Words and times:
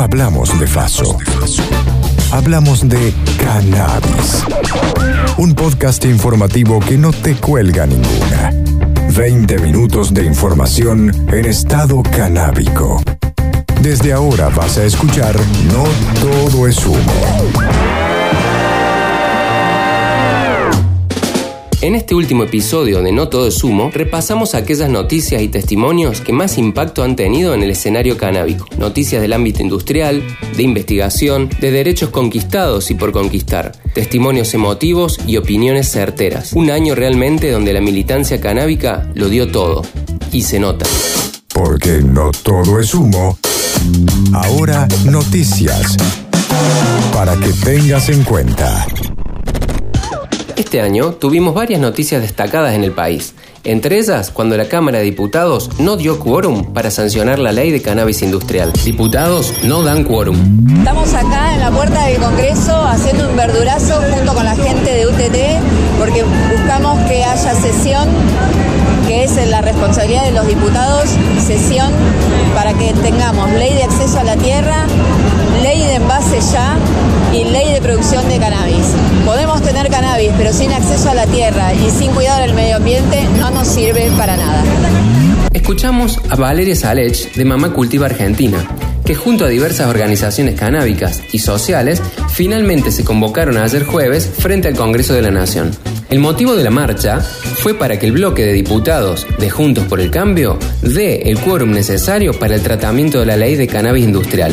hablamos 0.00 0.58
de 0.58 0.66
Faso. 0.66 1.18
Hablamos 2.32 2.88
de 2.88 3.12
cannabis. 3.38 4.42
Un 5.36 5.54
podcast 5.54 6.04
informativo 6.06 6.80
que 6.80 6.96
no 6.96 7.12
te 7.12 7.34
cuelga 7.36 7.86
ninguna. 7.86 8.50
20 9.14 9.58
minutos 9.58 10.14
de 10.14 10.24
información 10.24 11.28
en 11.30 11.44
estado 11.44 12.02
canábico. 12.02 13.02
Desde 13.82 14.12
ahora 14.12 14.48
vas 14.48 14.78
a 14.78 14.84
escuchar 14.84 15.36
No 15.72 15.84
todo 16.20 16.66
es 16.66 16.84
humo. 16.86 17.12
En 21.82 21.94
este 21.94 22.14
último 22.14 22.44
episodio 22.44 23.00
de 23.00 23.10
No 23.10 23.30
Todo 23.30 23.46
es 23.46 23.64
Humo, 23.64 23.90
repasamos 23.90 24.54
aquellas 24.54 24.90
noticias 24.90 25.40
y 25.40 25.48
testimonios 25.48 26.20
que 26.20 26.30
más 26.30 26.58
impacto 26.58 27.02
han 27.02 27.16
tenido 27.16 27.54
en 27.54 27.62
el 27.62 27.70
escenario 27.70 28.18
canábico. 28.18 28.66
Noticias 28.76 29.22
del 29.22 29.32
ámbito 29.32 29.62
industrial, 29.62 30.22
de 30.58 30.62
investigación, 30.62 31.48
de 31.58 31.70
derechos 31.70 32.10
conquistados 32.10 32.90
y 32.90 32.94
por 32.96 33.12
conquistar, 33.12 33.72
testimonios 33.94 34.52
emotivos 34.52 35.18
y 35.26 35.38
opiniones 35.38 35.90
certeras. 35.90 36.52
Un 36.52 36.70
año 36.70 36.94
realmente 36.94 37.50
donde 37.50 37.72
la 37.72 37.80
militancia 37.80 38.42
canábica 38.42 39.10
lo 39.14 39.30
dio 39.30 39.50
todo. 39.50 39.82
Y 40.32 40.42
se 40.42 40.60
nota. 40.60 40.84
Porque 41.54 42.02
no 42.02 42.30
todo 42.42 42.78
es 42.78 42.92
humo. 42.92 43.38
Ahora 44.34 44.86
noticias. 45.06 45.96
Para 47.14 47.36
que 47.36 47.54
tengas 47.64 48.10
en 48.10 48.22
cuenta. 48.24 48.86
Este 50.60 50.82
año 50.82 51.12
tuvimos 51.12 51.54
varias 51.54 51.80
noticias 51.80 52.20
destacadas 52.20 52.74
en 52.74 52.84
el 52.84 52.92
país, 52.92 53.32
entre 53.64 53.98
ellas 53.98 54.30
cuando 54.30 54.58
la 54.58 54.68
Cámara 54.68 54.98
de 54.98 55.04
Diputados 55.04 55.70
no 55.78 55.96
dio 55.96 56.20
quórum 56.20 56.74
para 56.74 56.90
sancionar 56.90 57.38
la 57.38 57.50
ley 57.50 57.70
de 57.70 57.80
cannabis 57.80 58.20
industrial. 58.20 58.70
Diputados 58.84 59.54
no 59.64 59.82
dan 59.82 60.04
quórum. 60.04 60.36
Estamos 60.76 61.14
acá 61.14 61.54
en 61.54 61.60
la 61.60 61.70
puerta 61.70 62.04
del 62.04 62.20
Congreso 62.20 62.76
haciendo 62.76 63.30
un 63.30 63.36
verdurazo 63.36 64.02
junto 64.14 64.34
con 64.34 64.44
la 64.44 64.54
gente 64.54 64.96
de 64.96 65.06
UTT 65.06 65.98
porque 65.98 66.24
buscamos 66.24 67.08
que 67.08 67.24
haya 67.24 67.54
sesión 67.54 68.06
que 69.06 69.24
es 69.24 69.48
la 69.48 69.62
responsabilidad 69.62 70.24
de 70.24 70.32
los 70.32 70.46
diputados, 70.46 71.08
sesión 71.42 71.90
para 72.54 72.74
que 72.74 72.92
tengamos 72.92 73.50
ley 73.52 73.72
de 73.72 73.84
acceso 73.84 74.20
a 74.20 74.24
la 74.24 74.36
tierra, 74.36 74.84
ley 75.62 75.86
de 75.86 75.94
envase 75.94 76.38
ya 76.52 76.76
y 77.32 77.44
ley 77.44 77.72
de 77.72 77.80
producción 77.80 78.28
de 78.28 78.38
cannabis. 78.38 78.86
Podemos 79.24 79.62
tener 79.62 79.88
cannabis, 79.88 80.30
pero 80.36 80.52
sin 80.52 80.72
acceso 80.72 81.10
a 81.10 81.14
la 81.14 81.26
tierra 81.26 81.72
y 81.74 81.90
sin 81.90 82.10
cuidado 82.10 82.40
del 82.42 82.54
medio 82.54 82.76
ambiente 82.76 83.22
no 83.38 83.50
nos 83.50 83.68
sirve 83.68 84.10
para 84.16 84.36
nada. 84.36 84.62
Escuchamos 85.52 86.18
a 86.28 86.36
Valeria 86.36 86.74
Salech 86.74 87.32
de 87.34 87.44
Mamá 87.44 87.72
Cultiva 87.72 88.06
Argentina, 88.06 88.58
que 89.04 89.14
junto 89.14 89.44
a 89.44 89.48
diversas 89.48 89.88
organizaciones 89.88 90.58
canábicas 90.58 91.22
y 91.32 91.38
sociales 91.38 92.02
finalmente 92.28 92.90
se 92.90 93.04
convocaron 93.04 93.56
ayer 93.58 93.84
jueves 93.84 94.30
frente 94.38 94.68
al 94.68 94.74
Congreso 94.74 95.14
de 95.14 95.22
la 95.22 95.30
Nación. 95.30 95.70
El 96.10 96.18
motivo 96.18 96.56
de 96.56 96.64
la 96.64 96.70
marcha 96.70 97.20
fue 97.20 97.74
para 97.74 97.96
que 98.00 98.06
el 98.06 98.10
bloque 98.10 98.44
de 98.44 98.52
diputados 98.52 99.28
de 99.38 99.48
Juntos 99.48 99.84
por 99.84 100.00
el 100.00 100.10
Cambio 100.10 100.58
dé 100.82 101.30
el 101.30 101.38
quórum 101.38 101.70
necesario 101.70 102.32
para 102.32 102.56
el 102.56 102.62
tratamiento 102.62 103.20
de 103.20 103.26
la 103.26 103.36
ley 103.36 103.54
de 103.54 103.68
cannabis 103.68 104.06
industrial, 104.06 104.52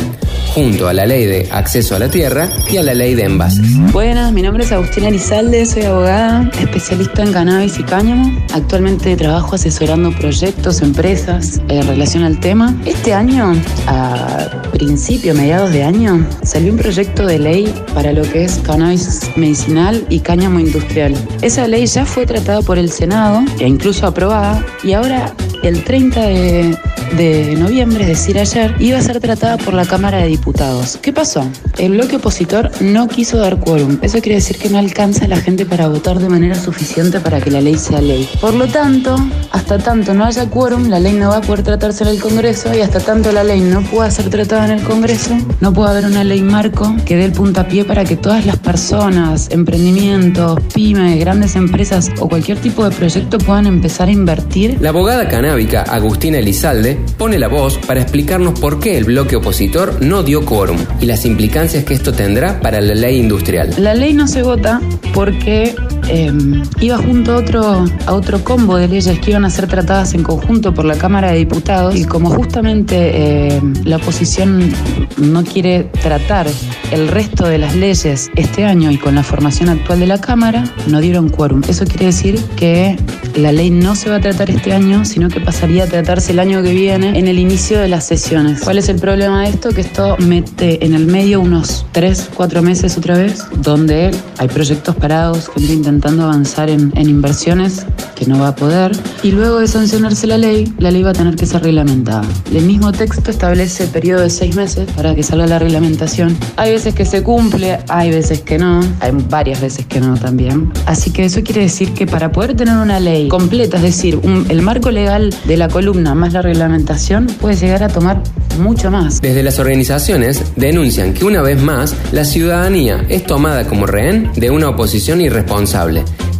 junto 0.54 0.86
a 0.86 0.92
la 0.92 1.04
ley 1.04 1.26
de 1.26 1.48
acceso 1.50 1.96
a 1.96 1.98
la 1.98 2.08
tierra 2.08 2.48
y 2.70 2.76
a 2.76 2.84
la 2.84 2.94
ley 2.94 3.16
de 3.16 3.24
envases. 3.24 3.76
Buenas, 3.90 4.32
mi 4.32 4.42
nombre 4.42 4.62
es 4.62 4.70
Agustina 4.70 5.08
Elizalde, 5.08 5.66
soy 5.66 5.82
abogada, 5.82 6.48
especialista 6.60 7.24
en 7.24 7.32
cannabis 7.32 7.76
y 7.80 7.82
cáñamo. 7.82 8.40
Actualmente 8.54 9.16
trabajo 9.16 9.56
asesorando 9.56 10.12
proyectos, 10.12 10.80
empresas 10.80 11.60
en 11.68 11.84
relación 11.88 12.22
al 12.22 12.38
tema. 12.38 12.80
Este 12.86 13.14
año, 13.14 13.60
a 13.88 14.62
principio, 14.70 15.34
mediados 15.34 15.72
de 15.72 15.82
año, 15.82 16.24
salió 16.44 16.70
un 16.70 16.78
proyecto 16.78 17.26
de 17.26 17.40
ley 17.40 17.74
para 17.94 18.12
lo 18.12 18.22
que 18.22 18.44
es 18.44 18.58
cannabis 18.58 19.22
medicinal 19.34 20.06
y 20.08 20.20
cáñamo 20.20 20.60
industrial. 20.60 21.16
Esa 21.48 21.66
ley 21.66 21.86
ya 21.86 22.04
fue 22.04 22.26
tratada 22.26 22.60
por 22.60 22.76
el 22.76 22.90
Senado 22.90 23.42
e 23.58 23.66
incluso 23.66 24.06
aprobada 24.06 24.62
y 24.84 24.92
ahora 24.92 25.32
el 25.62 25.84
30 25.84 26.20
de, 26.20 27.56
noviembre, 27.58 28.02
es 28.02 28.08
decir, 28.08 28.38
ayer, 28.38 28.74
iba 28.78 28.98
a 28.98 29.02
ser 29.02 29.20
tratada 29.20 29.56
por 29.56 29.74
la 29.74 29.84
Cámara 29.84 30.18
de 30.18 30.28
Diputados. 30.28 30.98
¿Qué 31.00 31.12
pasó? 31.12 31.48
El 31.78 31.92
bloque 31.92 32.16
opositor 32.16 32.70
no 32.80 33.08
quiso 33.08 33.38
dar 33.38 33.58
quórum. 33.58 33.98
Eso 34.02 34.20
quiere 34.20 34.36
decir 34.36 34.58
que 34.58 34.68
no 34.68 34.78
alcanza 34.78 35.26
la 35.26 35.38
gente 35.38 35.66
para 35.66 35.88
votar 35.88 36.18
de 36.18 36.28
manera 36.28 36.54
suficiente 36.54 37.20
para 37.20 37.40
que 37.40 37.50
la 37.50 37.60
ley 37.60 37.76
sea 37.76 38.00
ley. 38.00 38.28
Por 38.40 38.54
lo 38.54 38.66
tanto, 38.66 39.16
hasta 39.50 39.78
tanto 39.78 40.14
no 40.14 40.24
haya 40.24 40.48
quórum, 40.50 40.88
la 40.88 41.00
ley 41.00 41.14
no 41.14 41.30
va 41.30 41.38
a 41.38 41.40
poder 41.40 41.62
tratarse 41.62 42.04
en 42.04 42.10
el 42.10 42.20
Congreso 42.20 42.74
y 42.74 42.80
hasta 42.80 43.00
tanto 43.00 43.32
la 43.32 43.44
ley 43.44 43.60
no 43.60 43.82
pueda 43.82 44.10
ser 44.10 44.30
tratada 44.30 44.66
en 44.66 44.72
el 44.78 44.82
Congreso, 44.82 45.36
no 45.60 45.72
puede 45.72 45.90
haber 45.90 46.06
una 46.06 46.24
ley 46.24 46.42
marco 46.42 46.94
que 47.04 47.16
dé 47.16 47.24
el 47.24 47.32
puntapié 47.32 47.84
para 47.84 48.04
que 48.04 48.16
todas 48.16 48.46
las 48.46 48.58
personas, 48.58 49.48
emprendimientos, 49.50 50.58
pymes, 50.74 51.18
grandes 51.18 51.56
empresas 51.56 52.10
o 52.20 52.28
cualquier 52.28 52.58
tipo 52.58 52.88
de 52.88 52.94
proyecto 52.94 53.38
puedan 53.38 53.66
empezar 53.66 54.08
a 54.08 54.12
invertir. 54.12 54.78
La 54.80 54.90
abogada 54.90 55.28
canábica 55.48 55.80
Agustina 55.82 56.40
Elizalde 56.40 56.98
pone 57.16 57.38
la 57.38 57.48
voz 57.48 57.78
para 57.78 58.02
explicarnos 58.02 58.60
por 58.60 58.80
qué 58.80 58.98
el 58.98 59.04
bloque 59.04 59.34
opositor 59.36 60.02
no 60.02 60.22
dio 60.22 60.44
quórum 60.44 60.76
y 61.00 61.06
las 61.06 61.24
implicancias 61.24 61.84
que 61.84 61.94
esto 61.94 62.12
tendrá 62.12 62.60
para 62.60 62.82
la 62.82 62.94
ley 62.94 63.18
industrial. 63.18 63.74
La 63.78 63.94
ley 63.94 64.12
no 64.12 64.28
se 64.28 64.42
vota 64.42 64.82
porque 65.14 65.74
em, 66.08 66.62
iba 66.80 66.96
junto 66.98 67.32
a 67.32 67.36
otro, 67.36 67.84
a 68.06 68.14
otro 68.14 68.42
combo 68.42 68.76
de 68.76 68.88
leyes 68.88 69.18
que 69.20 69.30
iban 69.30 69.44
a 69.44 69.50
ser 69.50 69.66
tratadas 69.66 70.14
en 70.14 70.22
conjunto 70.22 70.72
por 70.72 70.84
la 70.84 70.96
Cámara 70.96 71.32
de 71.32 71.38
Diputados 71.38 71.94
y 71.96 72.04
como 72.04 72.30
justamente 72.30 73.56
em, 73.56 73.74
la 73.84 73.96
oposición 73.96 74.72
no 75.18 75.44
quiere 75.44 75.84
tratar 76.02 76.46
el 76.90 77.08
resto 77.08 77.46
de 77.46 77.58
las 77.58 77.74
leyes 77.76 78.30
este 78.34 78.64
año 78.64 78.90
y 78.90 78.96
con 78.96 79.14
la 79.14 79.22
formación 79.22 79.68
actual 79.68 80.00
de 80.00 80.06
la 80.06 80.20
Cámara, 80.20 80.64
no 80.86 81.00
dieron 81.00 81.28
quórum. 81.28 81.62
Eso 81.68 81.84
quiere 81.84 82.06
decir 82.06 82.40
que 82.56 82.96
la 83.36 83.52
ley 83.52 83.70
no 83.70 83.94
se 83.94 84.08
va 84.08 84.16
a 84.16 84.20
tratar 84.20 84.50
este 84.50 84.72
año, 84.72 85.04
sino 85.04 85.28
que 85.28 85.40
pasaría 85.40 85.84
a 85.84 85.86
tratarse 85.86 86.32
el 86.32 86.38
año 86.38 86.62
que 86.62 86.72
viene 86.72 87.18
en 87.18 87.28
el 87.28 87.38
inicio 87.38 87.78
de 87.78 87.88
las 87.88 88.06
sesiones. 88.06 88.62
¿Cuál 88.62 88.78
es 88.78 88.88
el 88.88 88.98
problema 88.98 89.42
de 89.42 89.50
esto? 89.50 89.70
Que 89.70 89.82
esto 89.82 90.16
mete 90.18 90.84
en 90.84 90.94
el 90.94 91.06
medio 91.06 91.40
unos 91.40 91.84
3, 91.92 92.30
4 92.34 92.62
meses 92.62 92.96
otra 92.96 93.16
vez, 93.16 93.44
donde 93.60 94.10
hay 94.38 94.48
proyectos 94.48 94.94
parados, 94.96 95.48
gente 95.48 95.72
intentando 95.72 95.97
avanzar 96.06 96.70
en, 96.70 96.92
en 96.96 97.08
inversiones 97.08 97.86
que 98.14 98.26
no 98.26 98.38
va 98.38 98.48
a 98.48 98.56
poder. 98.56 98.92
Y 99.22 99.30
luego 99.30 99.60
de 99.60 99.68
sancionarse 99.68 100.26
la 100.26 100.38
ley, 100.38 100.72
la 100.78 100.90
ley 100.90 101.02
va 101.02 101.10
a 101.10 101.12
tener 101.12 101.36
que 101.36 101.46
ser 101.46 101.62
reglamentada. 101.62 102.22
El 102.52 102.64
mismo 102.64 102.92
texto 102.92 103.30
establece 103.30 103.86
periodo 103.86 104.22
de 104.22 104.30
seis 104.30 104.56
meses 104.56 104.88
para 104.96 105.14
que 105.14 105.22
salga 105.22 105.46
la 105.46 105.58
reglamentación. 105.58 106.36
Hay 106.56 106.72
veces 106.72 106.94
que 106.94 107.04
se 107.04 107.22
cumple, 107.22 107.78
hay 107.88 108.10
veces 108.10 108.40
que 108.40 108.58
no, 108.58 108.80
hay 109.00 109.12
varias 109.28 109.60
veces 109.60 109.86
que 109.86 110.00
no 110.00 110.16
también. 110.16 110.72
Así 110.86 111.10
que 111.10 111.24
eso 111.24 111.42
quiere 111.42 111.62
decir 111.62 111.92
que 111.92 112.06
para 112.06 112.32
poder 112.32 112.56
tener 112.56 112.76
una 112.76 113.00
ley 113.00 113.28
completa, 113.28 113.76
es 113.76 113.82
decir, 113.82 114.18
el 114.48 114.62
marco 114.62 114.90
legal 114.90 115.34
de 115.44 115.56
la 115.56 115.68
columna 115.68 116.14
más 116.14 116.32
la 116.32 116.42
reglamentación, 116.42 117.26
puede 117.26 117.56
llegar 117.56 117.82
a 117.82 117.88
tomar 117.88 118.22
mucho 118.58 118.90
más. 118.90 119.20
Desde 119.20 119.42
las 119.42 119.58
organizaciones 119.58 120.42
denuncian 120.56 121.14
que 121.14 121.24
una 121.24 121.42
vez 121.42 121.60
más 121.62 121.94
la 122.12 122.24
ciudadanía 122.24 123.04
es 123.08 123.24
tomada 123.24 123.66
como 123.66 123.86
rehén 123.86 124.30
de 124.34 124.50
una 124.50 124.70
oposición 124.70 125.20
irresponsable 125.20 125.87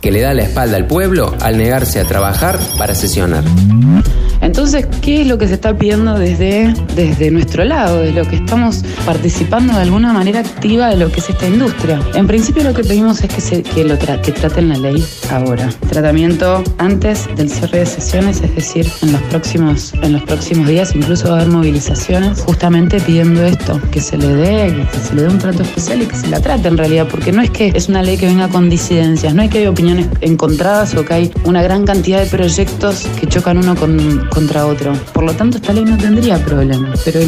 que 0.01 0.11
le 0.11 0.21
da 0.21 0.35
la 0.35 0.43
espalda 0.43 0.77
al 0.77 0.87
pueblo 0.87 1.35
al 1.41 1.59
negarse 1.59 2.01
a 2.01 2.05
trabajar 2.05 2.59
para 2.79 2.95
sesionar. 2.95 3.45
Entonces, 4.41 4.87
¿qué 5.03 5.23
es 5.23 5.27
lo 5.27 5.39
que 5.39 5.49
se 5.49 5.55
está 5.55 5.77
pidiendo 5.77 6.19
desde, 6.19 6.75
desde 6.95 7.31
nuestro 7.31 7.65
lado, 7.65 8.01
de 8.01 8.13
lo 8.13 8.25
que 8.25 8.37
estamos 8.37 8.85
participando 9.05 9.75
de 9.75 9.83
alguna 9.83 10.13
manera 10.13 10.41
activa 10.41 10.89
de 10.89 10.97
lo 10.97 11.11
que 11.11 11.21
es 11.21 11.31
esta 11.31 11.47
industria? 11.47 12.01
En 12.15 12.27
principio 12.27 12.63
lo 12.63 12.75
que 12.75 12.83
pedimos 12.83 13.23
es 13.23 13.33
que, 13.33 13.41
se, 13.41 13.63
que, 13.63 13.85
lo 13.85 13.99
que 13.99 14.33
traten 14.33 14.69
la 14.69 14.77
ley 14.77 15.05
ahora. 15.31 15.69
Tratamiento 15.89 16.63
antes 16.79 17.29
del 17.37 17.51
cierre 17.51 17.81
de 17.81 17.87
sesiones, 17.87 18.41
es 18.43 18.55
decir, 18.55 18.87
en 19.03 19.13
los 19.13 19.23
próximos, 19.23 19.93
en 20.03 20.13
los 20.13 20.23
próximos 20.23 20.69
días 20.69 20.95
incluso 20.95 21.29
va 21.29 21.39
a 21.39 21.41
haber 21.41 21.53
movilizaciones 21.53 22.41
justamente 22.41 23.01
pidiendo 23.01 23.43
esto, 23.45 23.81
que 23.91 24.01
se 24.01 24.17
le 24.17 24.29
dé, 24.29 24.87
que 24.93 24.99
se 24.99 25.15
le 25.15 25.23
dé 25.23 25.29
un 25.29 25.39
trato 25.39 25.63
especial 25.63 26.03
y 26.03 26.07
que 26.07 26.17
se 26.17 26.29
la 26.29 26.41
trate 26.41 26.69
en 26.69 26.77
realidad, 26.77 27.09
porque 27.11 27.33
no 27.33 27.43
es 27.43 27.51
que 27.51 27.73
es 27.75 27.89
una 27.89 28.03
ley 28.03 28.17
que 28.17 28.27
venga 28.27 28.49
con 28.49 28.71
disidencias, 28.71 29.35
no 29.35 29.43
es 29.43 29.51
que 29.51 29.59
hay 29.59 29.67
opiniones 29.67 30.07
encontradas 30.21 30.95
o 30.95 31.05
que 31.05 31.15
hay 31.15 31.33
una 31.45 31.63
gran 31.63 31.85
cantidad 31.85 32.21
de 32.21 32.27
proyectos 32.27 33.07
que 33.21 33.27
chocan 33.27 33.59
uno 33.59 33.75
con 33.75 34.28
contra 34.29 34.67
otro. 34.67 34.93
Por 35.13 35.25
lo 35.25 35.35
tanto, 35.35 35.59
esta 35.59 35.73
ley 35.73 35.85
no 35.85 35.97
tendría 35.97 36.39
problemas, 36.45 37.01
pero 37.05 37.21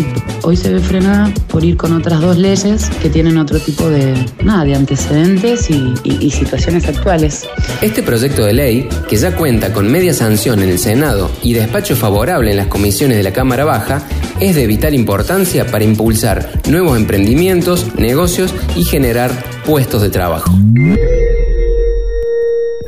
hoy 0.42 0.56
se 0.56 0.72
ve 0.72 0.80
frenada 0.80 1.32
por 1.48 1.64
ir 1.64 1.76
con 1.76 1.92
otras 1.92 2.20
dos 2.20 2.36
leyes 2.36 2.88
que 3.02 3.10
tienen 3.10 3.38
otro 3.38 3.58
tipo 3.58 3.88
de, 3.88 4.14
nada, 4.42 4.64
de 4.64 4.74
antecedentes 4.74 5.68
y, 5.70 6.30
situaciones 6.30 6.86
actuales. 6.86 7.48
Este 7.82 8.02
proyecto 8.02 8.44
de 8.44 8.52
ley, 8.52 8.88
que 9.08 9.16
ya 9.16 9.34
cuenta 9.34 9.72
con 9.72 9.90
media 9.90 10.14
sanción 10.14 10.62
en 10.62 10.68
el 10.68 10.78
Senado 10.78 11.30
y 11.42 11.54
despacho 11.54 11.96
favorable 11.96 12.52
en 12.52 12.56
las 12.56 12.68
comisiones 12.68 13.16
de 13.16 13.22
la 13.24 13.32
Cámara 13.32 13.64
Baja, 13.64 14.02
es 14.38 14.54
de 14.54 14.66
vital 14.66 14.94
importancia 14.94 15.66
para 15.66 15.84
impulsar 15.84 16.50
nuevos 16.68 16.96
emprendimientos, 16.96 17.94
negocios 17.96 18.54
y 18.76 18.84
generar 18.84 19.30
puestos 19.66 20.02
de 20.02 20.10
trabajo. 20.10 20.52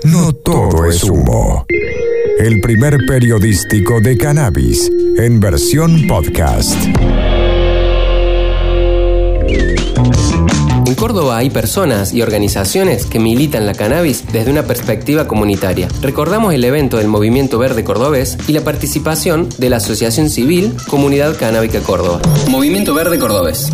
No 0.05 0.33
todo 0.33 0.87
es 0.87 1.03
humo 1.05 1.67
el 2.43 2.61
primer 2.61 2.99
periodístico 3.07 4.01
de 4.01 4.17
cannabis 4.17 4.91
en 5.17 5.39
versión 5.39 6.09
podcast. 6.09 6.77
Córdoba 10.95 11.37
hay 11.37 11.51
personas 11.51 12.13
y 12.13 12.23
organizaciones 12.23 13.07
que 13.07 13.19
militan 13.19 13.67
la 13.67 13.75
cannabis 13.75 14.25
desde 14.33 14.51
una 14.51 14.65
perspectiva 14.65 15.27
comunitaria. 15.27 15.89
Recordamos 16.01 16.55
el 16.55 16.65
evento 16.65 16.99
del 16.99 17.09
Movimiento 17.09 17.59
Verde 17.59 17.85
Cordobés 17.85 18.39
y 18.49 18.53
la 18.53 18.63
participación 18.63 19.49
de 19.59 19.71
la 19.71 19.77
Asociación 19.77 20.31
Civil 20.31 20.75
Comunidad 20.89 21.37
Canábica 21.39 21.81
Córdoba. 21.81 22.21
Movimiento 22.49 22.95
Verde 22.95 23.19
Cordobés. 23.19 23.71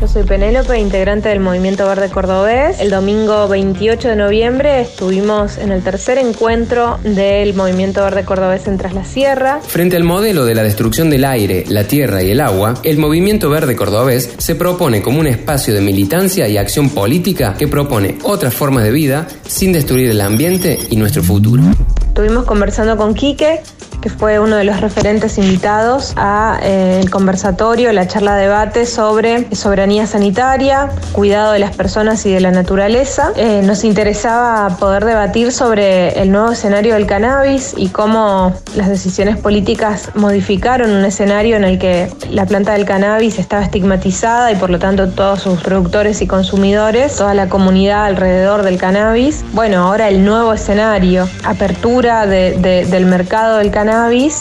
Yo 0.00 0.08
soy 0.08 0.24
Penélope, 0.24 0.78
integrante 0.80 1.28
del 1.28 1.38
Movimiento 1.38 1.86
Verde 1.86 2.10
Cordobés. 2.10 2.80
El 2.80 2.90
domingo 2.90 3.46
28 3.46 4.08
de 4.08 4.16
noviembre 4.16 4.80
estuvimos 4.80 5.58
en 5.58 5.70
el 5.70 5.82
tercer 5.82 6.18
encuentro 6.18 6.98
del 7.04 7.54
Movimiento 7.54 8.02
Verde 8.02 8.24
Cordobés 8.24 8.66
en 8.66 8.78
Tras 8.78 8.94
la 8.94 9.04
Sierra. 9.04 9.60
Frente 9.62 9.96
al 9.96 10.02
modelo 10.02 10.44
de 10.44 10.56
la 10.56 10.64
destrucción 10.64 11.08
del 11.08 11.24
aire, 11.24 11.64
la 11.68 11.84
tierra 11.84 12.22
y 12.22 12.32
el 12.32 12.40
agua, 12.40 12.74
el 12.82 12.98
Movimiento 12.98 13.48
Verde 13.48 13.76
Cordobés 13.76 14.30
se 14.38 14.56
propone 14.56 15.02
como 15.02 15.20
un 15.20 15.28
espacio 15.28 15.72
de 15.72 15.80
militancia 15.80 16.41
y 16.48 16.56
acción 16.56 16.90
política 16.90 17.54
que 17.58 17.68
propone 17.68 18.18
otras 18.22 18.54
formas 18.54 18.84
de 18.84 18.90
vida 18.90 19.26
sin 19.46 19.72
destruir 19.72 20.10
el 20.10 20.20
ambiente 20.20 20.78
y 20.90 20.96
nuestro 20.96 21.22
futuro. 21.22 21.62
Estuvimos 22.08 22.44
conversando 22.44 22.96
con 22.96 23.14
Quique, 23.14 23.62
que 24.02 24.10
fue 24.10 24.40
uno 24.40 24.56
de 24.56 24.64
los 24.64 24.80
referentes 24.80 25.38
invitados 25.38 26.12
al 26.16 26.58
eh, 26.62 27.04
conversatorio, 27.10 27.92
la 27.92 28.08
charla 28.08 28.34
debate 28.34 28.84
sobre 28.84 29.54
soberanía 29.54 30.06
sanitaria, 30.06 30.90
cuidado 31.12 31.52
de 31.52 31.60
las 31.60 31.74
personas 31.76 32.26
y 32.26 32.32
de 32.32 32.40
la 32.40 32.50
naturaleza. 32.50 33.32
Eh, 33.36 33.62
nos 33.64 33.84
interesaba 33.84 34.76
poder 34.78 35.04
debatir 35.04 35.52
sobre 35.52 36.20
el 36.20 36.32
nuevo 36.32 36.50
escenario 36.50 36.94
del 36.94 37.06
cannabis 37.06 37.74
y 37.76 37.90
cómo 37.90 38.52
las 38.74 38.88
decisiones 38.88 39.38
políticas 39.38 40.10
modificaron 40.16 40.90
un 40.90 41.04
escenario 41.04 41.54
en 41.56 41.64
el 41.64 41.78
que 41.78 42.10
la 42.28 42.44
planta 42.44 42.72
del 42.72 42.84
cannabis 42.84 43.38
estaba 43.38 43.62
estigmatizada 43.62 44.50
y 44.50 44.56
por 44.56 44.70
lo 44.70 44.80
tanto 44.80 45.10
todos 45.10 45.42
sus 45.42 45.62
productores 45.62 46.20
y 46.22 46.26
consumidores, 46.26 47.16
toda 47.16 47.34
la 47.34 47.48
comunidad 47.48 48.06
alrededor 48.06 48.64
del 48.64 48.78
cannabis. 48.78 49.44
Bueno, 49.52 49.86
ahora 49.86 50.08
el 50.08 50.24
nuevo 50.24 50.52
escenario, 50.52 51.28
apertura 51.44 52.26
del 52.26 53.06
mercado 53.06 53.58
del 53.58 53.70
cannabis 53.70 53.91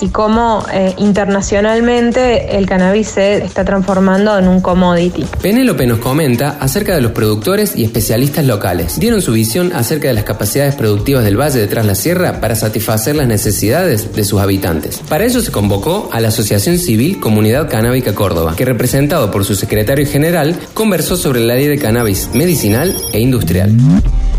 y 0.01 0.07
cómo 0.09 0.65
eh, 0.71 0.93
internacionalmente 0.97 2.57
el 2.57 2.65
cannabis 2.65 3.09
se 3.09 3.43
está 3.43 3.65
transformando 3.65 4.37
en 4.39 4.47
un 4.47 4.61
commodity. 4.61 5.25
Penélope 5.41 5.85
nos 5.85 5.99
comenta 5.99 6.57
acerca 6.59 6.95
de 6.95 7.01
los 7.01 7.11
productores 7.11 7.75
y 7.75 7.83
especialistas 7.83 8.45
locales. 8.45 8.97
Dieron 8.97 9.21
su 9.21 9.33
visión 9.33 9.73
acerca 9.75 10.07
de 10.07 10.13
las 10.13 10.23
capacidades 10.23 10.75
productivas 10.75 11.25
del 11.25 11.37
Valle 11.37 11.59
de 11.59 11.67
Tras 11.67 11.85
la 11.85 11.95
Sierra 11.95 12.39
para 12.39 12.55
satisfacer 12.55 13.17
las 13.17 13.27
necesidades 13.27 14.15
de 14.15 14.23
sus 14.23 14.39
habitantes. 14.39 15.01
Para 15.09 15.25
ello 15.25 15.41
se 15.41 15.51
convocó 15.51 16.09
a 16.13 16.21
la 16.21 16.29
Asociación 16.29 16.77
Civil 16.77 17.19
Comunidad 17.19 17.69
Canábica 17.69 18.15
Córdoba, 18.15 18.53
que 18.55 18.63
representado 18.63 19.31
por 19.31 19.43
su 19.43 19.55
secretario 19.55 20.07
general 20.07 20.57
conversó 20.73 21.17
sobre 21.17 21.41
la 21.41 21.55
ley 21.55 21.67
de 21.67 21.77
cannabis 21.77 22.29
medicinal 22.33 22.95
e 23.11 23.19
industrial. 23.19 23.71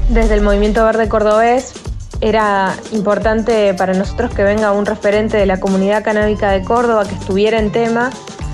Desde 0.08 0.34
el 0.34 0.40
Movimiento 0.40 0.84
Verde 0.86 1.08
Cordobés 1.08 1.74
era 2.22 2.76
importante 2.92 3.74
para 3.74 3.94
nosotros 3.94 4.32
que 4.32 4.44
venga 4.44 4.70
un 4.72 4.86
referente 4.86 5.36
de 5.36 5.44
la 5.44 5.58
comunidad 5.58 6.04
canábica 6.04 6.52
de 6.52 6.62
Córdoba 6.62 7.04
que 7.04 7.16
estuviera 7.16 7.58
en 7.58 7.72
tema 7.72 8.10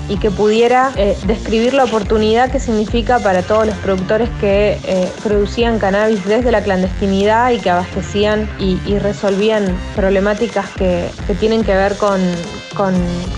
y 0.09 0.17
que 0.17 0.31
pudiera 0.31 0.91
eh, 0.95 1.15
describir 1.25 1.73
la 1.73 1.85
oportunidad 1.85 2.51
que 2.51 2.59
significa 2.59 3.19
para 3.19 3.43
todos 3.43 3.67
los 3.67 3.75
productores 3.77 4.29
que 4.41 4.79
eh, 4.83 5.11
producían 5.23 5.79
cannabis 5.79 6.25
desde 6.25 6.51
la 6.51 6.61
clandestinidad 6.61 7.51
y 7.51 7.59
que 7.59 7.69
abastecían 7.69 8.49
y, 8.59 8.77
resolvían 8.99 9.77
problemáticas 9.95 10.67
que, 10.71 11.09
que, 11.25 11.33
tienen 11.35 11.63
que 11.63 11.73
ver 11.73 11.95
con, 11.95 12.19
con, 12.75 12.93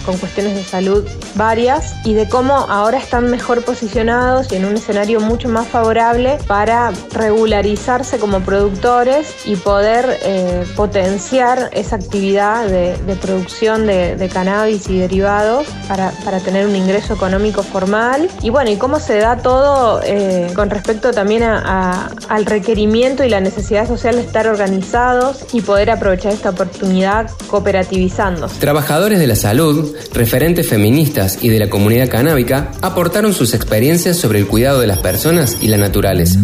con, 0.05 0.17
cuestiones 0.17 0.55
de 0.55 0.63
salud 0.63 1.07
varias 1.35 1.93
y 2.03 2.13
de 2.13 2.27
cómo 2.27 2.53
ahora 2.53 2.97
están 2.97 3.29
mejor 3.29 3.63
posicionados 3.63 4.51
y 4.51 4.55
en 4.55 4.65
un 4.65 4.75
escenario 4.75 5.19
mucho 5.19 5.49
más 5.49 5.67
favorable 5.67 6.39
para 6.47 6.91
regularizarse 7.11 8.17
como 8.17 8.39
productores 8.39 9.45
y 9.45 9.55
poder 9.55 10.17
eh, 10.23 10.63
potenciar 10.75 11.69
esa 11.73 11.97
actividad 11.97 12.65
de, 12.67 12.95
producción 13.21 13.85
de, 13.85 14.15
de, 14.15 14.29
cannabis 14.29 14.89
y 14.89 14.97
derivados 14.97 15.67
para, 15.87 16.11
para 16.23 16.39
tener 16.39 16.60
un 16.65 16.75
ingreso 16.75 17.13
económico 17.13 17.63
formal. 17.63 18.29
Y 18.41 18.49
bueno, 18.49 18.71
y 18.71 18.77
cómo 18.77 18.99
se 18.99 19.17
da 19.17 19.37
todo 19.37 20.01
eh, 20.03 20.47
con 20.55 20.69
respecto 20.69 21.11
también 21.11 21.43
al 21.43 22.45
requerimiento 22.45 23.23
y 23.23 23.29
la 23.29 23.41
necesidad 23.41 23.87
social 23.87 24.15
de 24.15 24.21
estar 24.21 24.47
organizados 24.47 25.45
y 25.53 25.61
poder 25.61 25.89
aprovechar 25.89 26.33
esta 26.33 26.49
oportunidad 26.49 27.29
cooperativizando. 27.47 28.47
Trabajadores 28.59 29.19
de 29.19 29.27
la 29.27 29.35
salud, 29.35 29.95
referentes 30.13 30.67
feministas 30.67 31.43
y 31.43 31.49
de 31.49 31.59
la 31.59 31.69
comunidad 31.69 32.09
canábica 32.09 32.71
aportaron 32.81 33.33
sus 33.33 33.53
experiencias 33.53 34.17
sobre 34.17 34.39
el 34.39 34.47
cuidado 34.47 34.79
de 34.79 34.87
las 34.87 34.99
personas 34.99 35.57
y 35.61 35.67
la 35.67 35.77
naturaleza. 35.77 36.39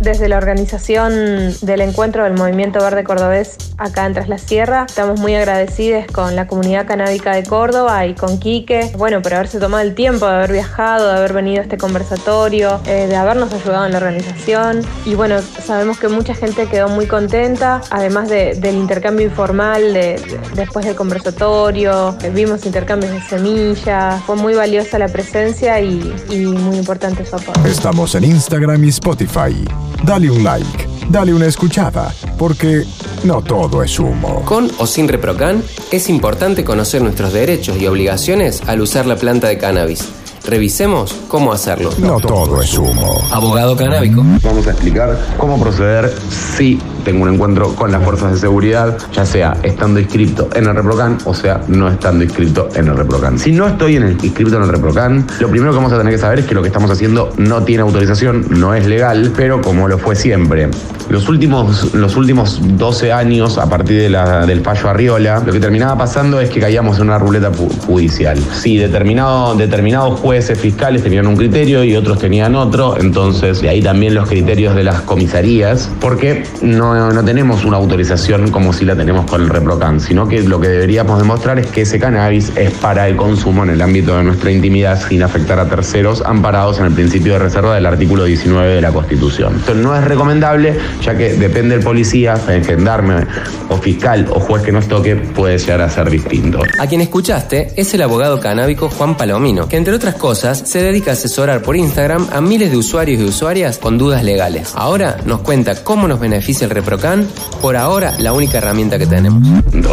Desde 0.00 0.30
la 0.30 0.38
organización 0.38 1.12
del 1.60 1.82
encuentro 1.82 2.24
del 2.24 2.32
Movimiento 2.32 2.80
Verde 2.80 3.04
Cordobés 3.04 3.58
acá 3.76 4.06
en 4.06 4.14
Tras 4.14 4.30
la 4.30 4.38
Sierra, 4.38 4.86
estamos 4.88 5.20
muy 5.20 5.34
agradecidos 5.34 6.06
con 6.06 6.34
la 6.34 6.46
comunidad 6.46 6.86
canábica 6.86 7.34
de 7.34 7.42
Córdoba 7.42 8.06
y 8.06 8.14
con 8.14 8.38
Quique, 8.38 8.90
bueno, 8.96 9.20
por 9.20 9.34
haberse 9.34 9.58
tomado 9.58 9.82
el 9.82 9.94
tiempo 9.94 10.24
de 10.24 10.36
haber 10.36 10.52
viajado, 10.52 11.06
de 11.06 11.18
haber 11.18 11.34
venido 11.34 11.60
a 11.60 11.64
este 11.64 11.76
conversatorio, 11.76 12.80
eh, 12.86 13.08
de 13.08 13.14
habernos 13.14 13.52
ayudado 13.52 13.84
en 13.84 13.92
la 13.92 13.98
organización. 13.98 14.80
Y 15.04 15.16
bueno, 15.16 15.36
sabemos 15.42 15.98
que 15.98 16.08
mucha 16.08 16.34
gente 16.34 16.66
quedó 16.66 16.88
muy 16.88 17.06
contenta, 17.06 17.82
además 17.90 18.30
del 18.30 18.76
intercambio 18.76 19.26
informal 19.26 19.92
de, 19.92 20.18
después 20.54 20.86
del 20.86 20.96
conversatorio, 20.96 22.16
eh, 22.22 22.30
vimos 22.30 22.64
intercambios 22.64 23.12
de 23.12 23.20
semillas, 23.20 24.22
fue 24.22 24.36
muy 24.36 24.54
valiosa 24.54 24.98
la 24.98 25.08
presencia 25.08 25.78
y, 25.78 26.10
y 26.30 26.46
muy 26.46 26.78
importante 26.78 27.26
su 27.26 27.36
apoyo. 27.36 27.62
Estamos 27.66 28.14
en 28.14 28.24
Instagram 28.24 28.82
y 28.82 28.88
Spotify 28.88 29.68
dale 30.04 30.30
un 30.30 30.42
like, 30.44 30.88
dale 31.08 31.34
una 31.34 31.46
escuchada, 31.46 32.12
porque 32.38 32.84
no 33.24 33.42
todo 33.42 33.82
es 33.82 33.98
humo. 33.98 34.42
Con 34.44 34.70
o 34.78 34.86
sin 34.86 35.08
Reprocan, 35.08 35.62
es 35.90 36.08
importante 36.08 36.64
conocer 36.64 37.02
nuestros 37.02 37.32
derechos 37.32 37.78
y 37.80 37.86
obligaciones 37.86 38.62
al 38.66 38.80
usar 38.80 39.06
la 39.06 39.16
planta 39.16 39.48
de 39.48 39.58
cannabis. 39.58 40.08
Revisemos 40.50 41.14
cómo 41.28 41.52
hacerlo. 41.52 41.90
No 42.00 42.18
todo 42.18 42.60
es 42.60 42.76
humo. 42.76 43.24
Abogado 43.30 43.76
canábico. 43.76 44.24
Vamos 44.42 44.66
a 44.66 44.72
explicar 44.72 45.16
cómo 45.38 45.60
proceder 45.60 46.12
si 46.56 46.80
tengo 47.04 47.22
un 47.22 47.34
encuentro 47.34 47.74
con 47.76 47.92
las 47.92 48.02
fuerzas 48.02 48.32
de 48.32 48.38
seguridad, 48.38 48.98
ya 49.12 49.24
sea 49.24 49.56
estando 49.62 50.00
inscrito 50.00 50.48
en 50.54 50.66
el 50.66 50.74
Reprocan 50.74 51.18
o 51.24 51.34
sea 51.34 51.62
no 51.68 51.88
estando 51.88 52.24
inscrito 52.24 52.68
en 52.74 52.88
el 52.88 52.96
Reprocan. 52.96 53.38
Si 53.38 53.52
no 53.52 53.68
estoy 53.68 53.96
en 53.96 54.02
el, 54.02 54.12
inscrito 54.12 54.56
en 54.56 54.62
el 54.64 54.68
Reprocan, 54.68 55.24
lo 55.38 55.48
primero 55.48 55.70
que 55.70 55.76
vamos 55.76 55.92
a 55.92 55.98
tener 55.98 56.12
que 56.12 56.18
saber 56.18 56.40
es 56.40 56.46
que 56.46 56.54
lo 56.54 56.62
que 56.62 56.68
estamos 56.68 56.90
haciendo 56.90 57.32
no 57.36 57.62
tiene 57.62 57.82
autorización, 57.82 58.46
no 58.50 58.74
es 58.74 58.86
legal, 58.86 59.32
pero 59.36 59.60
como 59.60 59.86
lo 59.86 59.98
fue 59.98 60.16
siempre. 60.16 60.68
Los 61.08 61.28
últimos, 61.28 61.92
los 61.94 62.16
últimos 62.16 62.60
12 62.78 63.12
años, 63.12 63.58
a 63.58 63.68
partir 63.68 64.00
de 64.00 64.10
la, 64.10 64.46
del 64.46 64.60
fallo 64.60 64.88
Arriola, 64.88 65.42
lo 65.44 65.52
que 65.52 65.58
terminaba 65.58 65.98
pasando 65.98 66.40
es 66.40 66.50
que 66.50 66.60
caíamos 66.60 66.98
en 66.98 67.04
una 67.04 67.18
ruleta 67.18 67.50
judicial. 67.86 68.38
Si 68.38 68.76
determinado, 68.76 69.56
determinados 69.56 70.20
fiscales 70.40 71.02
tenían 71.02 71.26
un 71.26 71.36
criterio 71.36 71.84
y 71.84 71.96
otros 71.96 72.18
tenían 72.18 72.54
otro, 72.54 72.98
entonces 72.98 73.60
de 73.60 73.68
ahí 73.68 73.82
también 73.82 74.14
los 74.14 74.28
criterios 74.28 74.74
de 74.74 74.84
las 74.84 75.02
comisarías, 75.02 75.90
porque 76.00 76.44
no 76.62 76.90
no, 76.94 77.24
tenemos 77.24 77.64
una 77.64 77.76
autorización 77.76 78.50
como 78.50 78.72
si 78.72 78.84
la 78.84 78.96
tenemos 78.96 79.28
con 79.30 79.42
el 79.42 79.48
Reprocan, 79.48 80.00
sino 80.00 80.28
que 80.28 80.42
lo 80.42 80.60
que 80.60 80.68
deberíamos 80.68 81.18
demostrar 81.18 81.58
es 81.58 81.66
que 81.66 81.82
ese 81.82 81.98
cannabis 81.98 82.52
es 82.56 82.72
para 82.72 83.08
el 83.08 83.16
consumo 83.16 83.62
en 83.64 83.70
el 83.70 83.82
ámbito 83.82 84.16
de 84.16 84.24
nuestra 84.24 84.50
intimidad 84.50 85.00
sin 85.08 85.22
afectar 85.22 85.58
a 85.58 85.68
terceros, 85.68 86.22
amparados 86.24 86.78
en 86.78 86.86
el 86.86 86.92
principio 86.92 87.34
de 87.34 87.38
reserva 87.40 87.74
del 87.74 87.86
artículo 87.86 88.24
19 88.24 88.74
de 88.74 88.80
la 88.80 88.92
Constitución. 88.92 89.56
Esto 89.56 89.74
no 89.74 89.96
es 89.96 90.04
recomendable, 90.04 90.78
ya 91.02 91.16
que 91.16 91.34
depende 91.34 91.76
del 91.76 91.84
policía, 91.84 92.36
gendarme 92.36 93.26
o 93.68 93.76
fiscal 93.76 94.26
o 94.30 94.40
juez 94.40 94.62
que 94.62 94.72
nos 94.72 94.88
toque, 94.88 95.16
puede 95.16 95.58
llegar 95.58 95.82
a 95.82 95.90
ser 95.90 96.10
distinto. 96.10 96.60
A 96.78 96.86
quien 96.86 97.00
escuchaste 97.00 97.72
es 97.76 97.92
el 97.94 98.02
abogado 98.02 98.40
canábico 98.40 98.88
Juan 98.88 99.16
Palomino, 99.16 99.68
que 99.68 99.76
entre 99.76 99.94
otras 99.94 100.14
cosas 100.20 100.62
se 100.66 100.82
dedica 100.82 101.10
a 101.10 101.14
asesorar 101.14 101.62
por 101.62 101.76
Instagram 101.76 102.28
a 102.32 102.40
miles 102.40 102.70
de 102.70 102.76
usuarios 102.76 103.20
y 103.20 103.24
usuarias 103.24 103.78
con 103.78 103.96
dudas 103.98 104.22
legales. 104.22 104.72
Ahora 104.76 105.16
nos 105.24 105.40
cuenta 105.40 105.82
cómo 105.82 106.06
nos 106.06 106.20
beneficia 106.20 106.66
el 106.66 106.70
Reprocan, 106.70 107.26
por 107.60 107.76
ahora 107.76 108.14
la 108.18 108.32
única 108.32 108.58
herramienta 108.58 108.98
que 108.98 109.06
tenemos. 109.06 109.42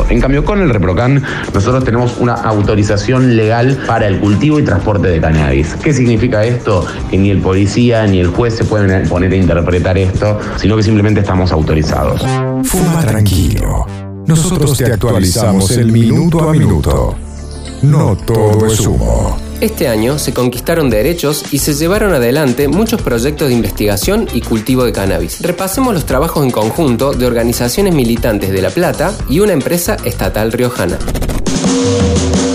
En 0.10 0.22
cambio, 0.22 0.44
con 0.44 0.62
el 0.62 0.70
Reprocan, 0.70 1.24
nosotros 1.54 1.84
tenemos 1.86 2.18
una 2.20 2.34
autorización 2.34 3.36
legal 3.38 3.82
para 3.88 4.08
el 4.08 4.20
cultivo 4.20 4.60
y 4.60 4.64
transporte 4.64 5.08
de 5.08 5.22
cannabis. 5.22 5.76
¿Qué 5.82 5.94
significa 5.94 6.44
esto? 6.44 6.86
Que 7.10 7.18
ni 7.18 7.32
el 7.32 7.40
policía 7.40 8.06
ni 8.06 8.20
el 8.20 8.28
juez 8.28 8.56
se 8.56 8.66
pueden 8.66 9.08
poner 9.08 9.32
a 9.32 9.36
interpretar 9.38 9.98
esto, 9.98 10.40
sino 10.58 10.76
que 10.76 10.84
simplemente 10.84 11.22
estamos 11.22 11.52
autorizados. 11.54 12.22
Fuma 12.64 13.02
tranquilo. 13.02 13.86
Nosotros 14.26 14.78
te 14.78 14.92
actualizamos 14.92 15.72
el 15.72 15.90
minuto 15.90 16.50
a 16.50 16.52
minuto. 16.52 17.16
No 17.82 18.18
todo 18.18 18.66
es 18.66 18.80
humo. 18.82 19.47
Este 19.60 19.88
año 19.88 20.20
se 20.20 20.36
conquistaron 20.36 20.92
derechos 20.92 21.44
y 21.52 21.58
se 21.58 21.74
llevaron 21.74 22.14
adelante 22.14 22.68
muchos 22.68 23.02
proyectos 23.02 23.48
de 23.48 23.56
investigación 23.56 24.28
y 24.32 24.42
cultivo 24.42 24.84
de 24.84 24.92
cannabis. 24.92 25.42
Repasemos 25.42 25.96
los 25.96 26.06
trabajos 26.06 26.46
en 26.46 26.52
conjunto 26.52 27.12
de 27.14 27.26
organizaciones 27.26 27.96
militantes 27.96 28.52
de 28.52 28.62
La 28.62 28.70
Plata 28.70 29.18
y 29.28 29.40
una 29.40 29.54
empresa 29.54 29.98
estatal 30.06 30.52
riojana. 30.52 31.00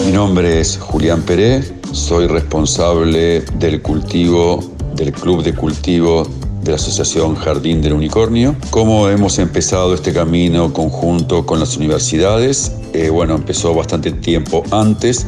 Mi 0.06 0.12
nombre 0.12 0.60
es 0.60 0.78
Julián 0.78 1.22
Peré, 1.22 1.64
soy 1.90 2.28
responsable 2.28 3.40
del 3.58 3.82
cultivo 3.82 4.62
del 4.94 5.10
Club 5.10 5.42
de 5.42 5.54
Cultivo 5.54 6.28
de 6.62 6.70
la 6.70 6.76
Asociación 6.76 7.34
Jardín 7.34 7.82
del 7.82 7.94
Unicornio. 7.94 8.54
¿Cómo 8.70 9.08
hemos 9.08 9.40
empezado 9.40 9.94
este 9.94 10.12
camino 10.12 10.72
conjunto 10.72 11.44
con 11.46 11.58
las 11.58 11.76
universidades? 11.76 12.70
Eh, 12.92 13.10
bueno, 13.10 13.34
empezó 13.34 13.74
bastante 13.74 14.12
tiempo 14.12 14.62
antes. 14.70 15.26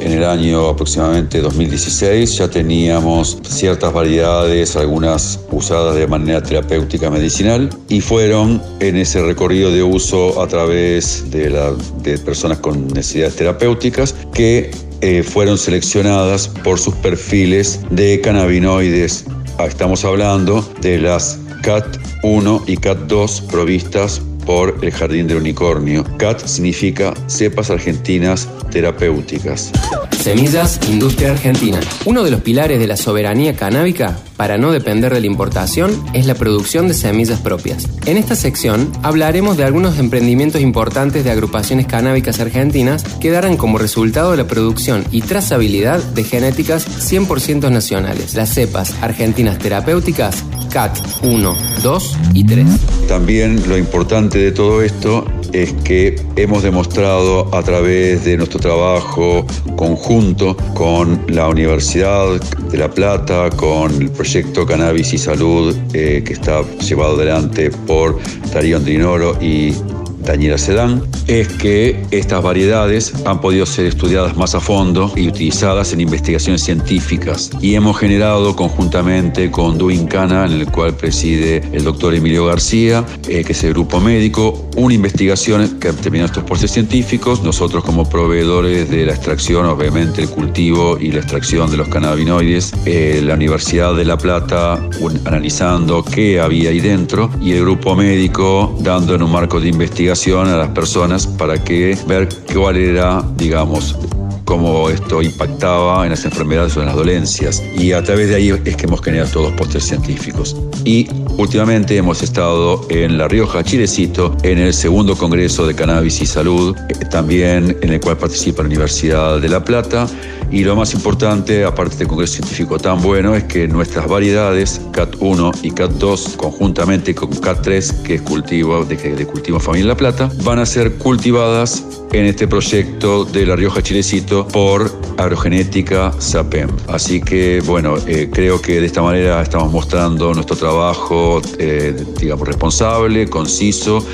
En 0.00 0.12
el 0.12 0.24
año 0.24 0.68
aproximadamente 0.68 1.40
2016 1.40 2.38
ya 2.38 2.48
teníamos 2.48 3.38
ciertas 3.42 3.92
variedades, 3.92 4.76
algunas 4.76 5.40
usadas 5.50 5.96
de 5.96 6.06
manera 6.06 6.40
terapéutica 6.40 7.10
medicinal, 7.10 7.68
y 7.88 8.00
fueron 8.00 8.62
en 8.78 8.96
ese 8.96 9.22
recorrido 9.22 9.72
de 9.72 9.82
uso 9.82 10.40
a 10.40 10.46
través 10.46 11.28
de, 11.30 12.18
personas 12.24 12.58
con 12.58 12.86
necesidades 12.88 13.36
terapéuticas 13.36 14.14
que 14.32 14.70
eh, 15.00 15.24
fueron 15.24 15.58
seleccionadas 15.58 16.46
por 16.62 16.78
sus 16.78 16.94
perfiles 16.94 17.80
de 17.90 18.20
cannabinoides. 18.20 19.24
Ah, 19.58 19.66
estamos 19.66 20.04
hablando 20.04 20.64
de 20.80 20.98
las 20.98 21.40
CAT1 21.62 22.62
y 22.68 22.76
CAT2 22.76 23.46
provistas 23.48 24.22
por 24.48 24.78
el 24.80 24.90
Jardín 24.90 25.26
del 25.26 25.36
Unicornio. 25.36 26.06
CAT 26.16 26.46
significa 26.46 27.12
cepas 27.26 27.68
argentinas 27.68 28.48
terapéuticas. 28.70 29.70
Semillas 30.18 30.80
Industria 30.88 31.32
Argentina. 31.32 31.78
Uno 32.06 32.24
de 32.24 32.30
los 32.30 32.40
pilares 32.40 32.80
de 32.80 32.86
la 32.86 32.96
soberanía 32.96 33.54
canábica 33.54 34.18
para 34.38 34.56
no 34.56 34.72
depender 34.72 35.12
de 35.12 35.20
la 35.20 35.26
importación 35.26 36.02
es 36.14 36.26
la 36.26 36.34
producción 36.34 36.88
de 36.88 36.94
semillas 36.94 37.40
propias. 37.40 37.88
En 38.06 38.16
esta 38.16 38.34
sección 38.36 38.90
hablaremos 39.02 39.58
de 39.58 39.64
algunos 39.64 39.98
emprendimientos 39.98 40.62
importantes 40.62 41.24
de 41.24 41.30
agrupaciones 41.30 41.86
canábicas 41.86 42.40
argentinas 42.40 43.04
que 43.20 43.30
darán 43.30 43.58
como 43.58 43.76
resultado 43.76 44.34
la 44.34 44.46
producción 44.46 45.04
y 45.12 45.20
trazabilidad 45.20 46.02
de 46.02 46.24
genéticas 46.24 46.86
100% 47.12 47.70
nacionales. 47.70 48.34
Las 48.34 48.54
cepas 48.54 48.94
argentinas 49.02 49.58
terapéuticas 49.58 50.42
CAT 50.68 50.98
1, 51.22 51.56
2 51.82 52.18
y 52.34 52.44
3. 52.44 52.66
También 53.08 53.68
lo 53.68 53.76
importante 53.76 54.38
de 54.38 54.52
todo 54.52 54.82
esto 54.82 55.24
es 55.52 55.72
que 55.84 56.20
hemos 56.36 56.62
demostrado 56.62 57.54
a 57.54 57.62
través 57.62 58.24
de 58.24 58.36
nuestro 58.36 58.60
trabajo 58.60 59.46
conjunto 59.76 60.56
con 60.74 61.24
la 61.28 61.48
Universidad 61.48 62.40
de 62.70 62.78
La 62.78 62.90
Plata, 62.90 63.48
con 63.50 63.92
el 64.02 64.10
proyecto 64.10 64.66
Cannabis 64.66 65.14
y 65.14 65.18
Salud 65.18 65.76
eh, 65.94 66.22
que 66.24 66.32
está 66.34 66.62
llevado 66.80 67.16
adelante 67.16 67.70
por 67.86 68.18
Darío 68.52 68.76
Andrinoro 68.76 69.38
y 69.40 69.74
Daniela 70.20 70.58
Sedán, 70.58 71.02
es 71.26 71.48
que 71.48 72.02
estas 72.10 72.42
variedades 72.42 73.12
han 73.24 73.40
podido 73.40 73.66
ser 73.66 73.86
estudiadas 73.86 74.36
más 74.36 74.54
a 74.54 74.60
fondo 74.60 75.12
y 75.16 75.28
utilizadas 75.28 75.92
en 75.92 76.00
investigaciones 76.00 76.62
científicas. 76.62 77.50
Y 77.60 77.74
hemos 77.74 77.98
generado 77.98 78.56
conjuntamente 78.56 79.50
con 79.50 79.78
Duincana, 79.78 80.46
en 80.46 80.52
el 80.52 80.70
cual 80.70 80.94
preside 80.94 81.62
el 81.72 81.84
doctor 81.84 82.14
Emilio 82.14 82.46
García, 82.46 83.04
eh, 83.28 83.44
que 83.44 83.52
es 83.52 83.64
el 83.64 83.72
grupo 83.72 84.00
médico, 84.00 84.68
una 84.76 84.94
investigación 84.94 85.78
que 85.78 85.88
ha 85.88 85.92
terminado 85.92 86.26
estos 86.26 86.44
procesos 86.44 86.72
científicos. 86.72 87.42
Nosotros 87.42 87.84
como 87.84 88.08
proveedores 88.08 88.90
de 88.90 89.06
la 89.06 89.12
extracción, 89.12 89.66
obviamente 89.66 90.22
el 90.22 90.28
cultivo 90.28 90.98
y 90.98 91.12
la 91.12 91.20
extracción 91.20 91.70
de 91.70 91.76
los 91.76 91.88
cannabinoides, 91.88 92.72
eh, 92.84 93.20
la 93.24 93.34
Universidad 93.34 93.94
de 93.94 94.04
La 94.04 94.18
Plata 94.18 94.80
analizando 95.24 96.04
qué 96.04 96.40
había 96.40 96.70
ahí 96.70 96.80
dentro 96.80 97.30
y 97.40 97.52
el 97.52 97.62
grupo 97.62 97.94
médico 97.94 98.76
dando 98.80 99.14
en 99.14 99.22
un 99.22 99.32
marco 99.32 99.60
de 99.60 99.68
investigación 99.68 100.17
a 100.26 100.56
las 100.56 100.68
personas 100.70 101.26
para 101.26 101.62
que 101.62 101.96
ver 102.08 102.28
cuál 102.52 102.76
era, 102.76 103.22
digamos, 103.36 103.96
cómo 104.44 104.90
esto 104.90 105.22
impactaba 105.22 106.04
en 106.04 106.10
las 106.10 106.24
enfermedades 106.24 106.76
o 106.76 106.80
en 106.80 106.86
las 106.86 106.96
dolencias. 106.96 107.62
Y 107.78 107.92
a 107.92 108.02
través 108.02 108.28
de 108.28 108.34
ahí 108.34 108.50
es 108.64 108.76
que 108.76 108.86
hemos 108.86 109.00
generado 109.00 109.30
todos 109.30 109.50
los 109.50 109.58
postres 109.58 109.84
científicos. 109.84 110.56
Y 110.84 111.08
últimamente 111.38 111.96
hemos 111.96 112.22
estado 112.22 112.84
en 112.90 113.16
La 113.16 113.28
Rioja, 113.28 113.62
Chilecito, 113.62 114.36
en 114.42 114.58
el 114.58 114.74
segundo 114.74 115.16
Congreso 115.16 115.66
de 115.66 115.74
Cannabis 115.74 116.20
y 116.20 116.26
Salud, 116.26 116.76
eh, 116.88 117.04
también 117.10 117.76
en 117.80 117.90
el 117.90 118.00
cual 118.00 118.18
participa 118.18 118.62
la 118.62 118.66
Universidad 118.66 119.40
de 119.40 119.48
La 119.48 119.64
Plata. 119.64 120.06
Y 120.50 120.64
lo 120.64 120.76
más 120.76 120.94
importante, 120.94 121.64
aparte 121.64 121.90
de 121.90 121.94
este 121.94 122.06
congreso 122.06 122.34
científico 122.34 122.78
tan 122.78 123.00
bueno, 123.02 123.34
es 123.34 123.44
que 123.44 123.68
nuestras 123.68 124.08
variedades, 124.08 124.80
CAT1 124.92 125.58
y 125.62 125.70
CAT2, 125.70 126.36
conjuntamente 126.36 127.14
con 127.14 127.30
CAT3, 127.30 128.02
que 128.02 128.14
es 128.14 128.22
cultivo 128.22 128.84
de, 128.84 128.96
de 128.96 129.26
cultivo 129.26 129.60
familia 129.60 129.88
La 129.88 129.96
Plata, 129.96 130.30
van 130.42 130.58
a 130.58 130.66
ser 130.66 130.94
cultivadas 130.94 131.84
en 132.12 132.24
este 132.24 132.48
proyecto 132.48 133.24
de 133.24 133.44
La 133.44 133.56
Rioja 133.56 133.82
Chilecito 133.82 134.48
por 134.48 134.90
Agrogenética 135.18 136.12
SAPEM. 136.18 136.70
Así 136.88 137.20
que, 137.20 137.60
bueno, 137.66 137.96
eh, 138.06 138.30
creo 138.32 138.60
que 138.62 138.80
de 138.80 138.86
esta 138.86 139.02
manera 139.02 139.42
estamos 139.42 139.70
mostrando 139.70 140.32
nuestro 140.32 140.56
trabajo, 140.56 141.27
eh, 141.58 141.94
digamos, 142.18 142.46
responsable, 142.46 143.28
conciso 143.28 144.04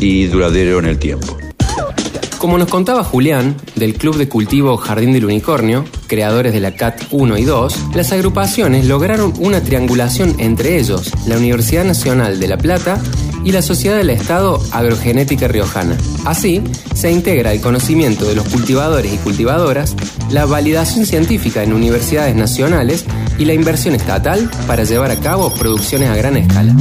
y 0.00 0.26
duradero 0.26 0.78
en 0.78 0.86
el 0.86 0.98
tiempo. 0.98 1.36
Como 2.38 2.56
nos 2.56 2.68
contaba 2.68 3.02
Julián, 3.02 3.56
del 3.74 3.94
Club 3.94 4.16
de 4.16 4.28
Cultivo 4.28 4.76
Jardín 4.76 5.12
del 5.12 5.24
Unicornio, 5.24 5.84
creadores 6.06 6.52
de 6.52 6.60
la 6.60 6.76
CAT 6.76 7.02
1 7.10 7.36
y 7.36 7.44
2, 7.44 7.96
las 7.96 8.12
agrupaciones 8.12 8.86
lograron 8.86 9.32
una 9.40 9.60
triangulación 9.60 10.36
entre 10.38 10.78
ellos, 10.78 11.10
la 11.26 11.36
Universidad 11.36 11.84
Nacional 11.84 12.38
de 12.38 12.46
La 12.46 12.56
Plata 12.56 13.02
y 13.44 13.50
la 13.50 13.60
Sociedad 13.60 13.96
del 13.96 14.10
Estado 14.10 14.62
Agrogenética 14.70 15.48
Riojana. 15.48 15.96
Así, 16.24 16.62
se 16.94 17.10
integra 17.10 17.52
el 17.52 17.60
conocimiento 17.60 18.24
de 18.24 18.36
los 18.36 18.48
cultivadores 18.48 19.12
y 19.12 19.16
cultivadoras, 19.16 19.96
la 20.30 20.46
validación 20.46 21.06
científica 21.06 21.62
en 21.62 21.72
universidades 21.72 22.34
nacionales 22.34 23.04
y 23.38 23.44
la 23.44 23.54
inversión 23.54 23.94
estatal 23.94 24.50
para 24.66 24.84
llevar 24.84 25.10
a 25.10 25.16
cabo 25.16 25.50
producciones 25.50 26.10
a 26.10 26.16
gran 26.16 26.36
escala. 26.36 26.74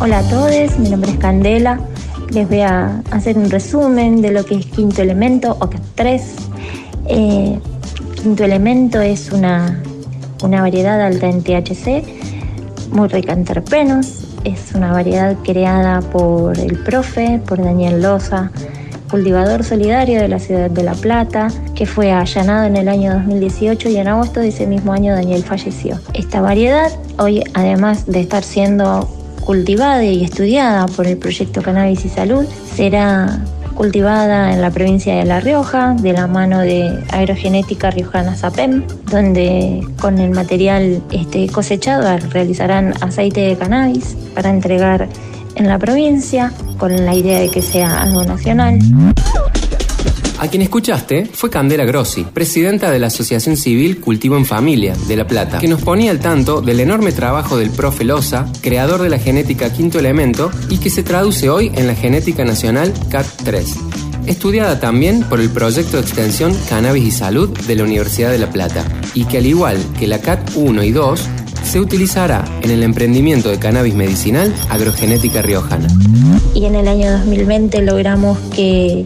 Hola 0.00 0.18
a 0.18 0.28
todos, 0.28 0.78
mi 0.78 0.90
nombre 0.90 1.10
es 1.10 1.18
Candela 1.18 1.80
les 2.34 2.48
voy 2.48 2.60
a 2.60 3.02
hacer 3.10 3.38
un 3.38 3.50
resumen 3.50 4.20
de 4.20 4.32
lo 4.32 4.44
que 4.44 4.56
es 4.56 4.66
quinto 4.66 5.02
elemento 5.02 5.56
o 5.60 5.70
CAT3. 5.70 6.20
Eh, 7.06 7.58
quinto 8.20 8.44
elemento 8.44 9.00
es 9.00 9.30
una, 9.30 9.82
una 10.42 10.60
variedad 10.60 11.00
alta 11.00 11.28
en 11.28 11.42
THC, 11.42 12.02
muy 12.92 13.08
rica 13.08 13.32
en 13.32 13.44
terpenos. 13.44 14.24
Es 14.44 14.74
una 14.74 14.92
variedad 14.92 15.36
creada 15.44 16.00
por 16.00 16.58
el 16.58 16.76
profe, 16.78 17.40
por 17.46 17.62
Daniel 17.62 18.02
Loza, 18.02 18.50
cultivador 19.14 19.62
solidario 19.62 20.20
de 20.20 20.26
la 20.26 20.40
ciudad 20.40 20.68
de 20.68 20.82
La 20.82 20.94
Plata, 20.94 21.46
que 21.76 21.86
fue 21.86 22.10
allanado 22.10 22.64
en 22.64 22.74
el 22.74 22.88
año 22.88 23.12
2018 23.12 23.88
y 23.90 23.96
en 23.98 24.08
agosto 24.08 24.40
de 24.40 24.48
ese 24.48 24.66
mismo 24.66 24.92
año 24.92 25.14
Daniel 25.14 25.44
falleció. 25.44 26.00
Esta 26.14 26.40
variedad, 26.40 26.90
hoy 27.16 27.44
además 27.54 28.06
de 28.06 28.18
estar 28.18 28.42
siendo 28.42 29.08
cultivada 29.40 30.02
y 30.02 30.24
estudiada 30.24 30.88
por 30.88 31.06
el 31.06 31.16
proyecto 31.16 31.62
Cannabis 31.62 32.04
y 32.04 32.08
Salud, 32.08 32.44
será 32.74 33.38
cultivada 33.76 34.52
en 34.52 34.60
la 34.60 34.72
provincia 34.72 35.14
de 35.14 35.24
La 35.24 35.38
Rioja 35.38 35.94
de 35.94 36.12
la 36.12 36.26
mano 36.26 36.58
de 36.58 36.98
Agrogenética 37.12 37.92
Riojana 37.92 38.34
SAPEM, 38.34 38.84
donde 39.12 39.86
con 40.00 40.18
el 40.18 40.30
material 40.30 41.00
este, 41.12 41.46
cosechado 41.50 42.18
realizarán 42.30 42.94
aceite 43.00 43.42
de 43.42 43.56
cannabis 43.56 44.16
para 44.34 44.50
entregar 44.50 45.08
en 45.54 45.68
la 45.68 45.78
provincia 45.78 46.52
con 46.78 47.04
la 47.04 47.14
idea 47.14 47.40
de 47.40 47.48
que 47.48 47.62
sea 47.62 48.02
algo 48.02 48.24
nacional. 48.24 48.78
A 50.38 50.48
quien 50.48 50.62
escuchaste 50.62 51.26
fue 51.26 51.48
Candela 51.48 51.84
Grossi, 51.84 52.24
presidenta 52.24 52.90
de 52.90 52.98
la 52.98 53.06
Asociación 53.06 53.56
Civil 53.56 54.00
Cultivo 54.00 54.36
en 54.36 54.44
Familia 54.44 54.94
de 55.08 55.16
La 55.16 55.26
Plata, 55.26 55.58
que 55.58 55.68
nos 55.68 55.80
ponía 55.80 56.10
al 56.10 56.18
tanto 56.18 56.60
del 56.60 56.80
enorme 56.80 57.12
trabajo 57.12 57.56
del 57.56 57.70
profe 57.70 58.04
Loza, 58.04 58.46
creador 58.60 59.00
de 59.00 59.08
la 59.08 59.18
genética 59.18 59.72
quinto 59.72 59.98
elemento 59.98 60.50
y 60.68 60.78
que 60.78 60.90
se 60.90 61.02
traduce 61.02 61.48
hoy 61.48 61.72
en 61.74 61.86
la 61.86 61.94
genética 61.94 62.44
nacional 62.44 62.92
CAT3 63.10 63.94
estudiada 64.26 64.80
también 64.80 65.22
por 65.24 65.40
el 65.40 65.50
proyecto 65.50 65.96
de 65.96 66.02
extensión 66.02 66.56
Cannabis 66.68 67.04
y 67.04 67.10
Salud 67.10 67.50
de 67.66 67.76
la 67.76 67.84
Universidad 67.84 68.30
de 68.30 68.38
La 68.38 68.50
Plata, 68.50 68.84
y 69.14 69.24
que 69.24 69.38
al 69.38 69.46
igual 69.46 69.78
que 69.98 70.06
la 70.06 70.20
CAT 70.20 70.52
1 70.54 70.82
y 70.82 70.92
2, 70.92 71.20
se 71.64 71.80
utilizará 71.80 72.44
en 72.62 72.70
el 72.70 72.82
emprendimiento 72.82 73.50
de 73.50 73.58
cannabis 73.58 73.94
medicinal 73.94 74.54
agrogenética 74.68 75.42
riojana. 75.42 75.88
Y 76.54 76.64
en 76.66 76.74
el 76.74 76.88
año 76.88 77.10
2020 77.12 77.82
logramos 77.82 78.38
que 78.54 79.04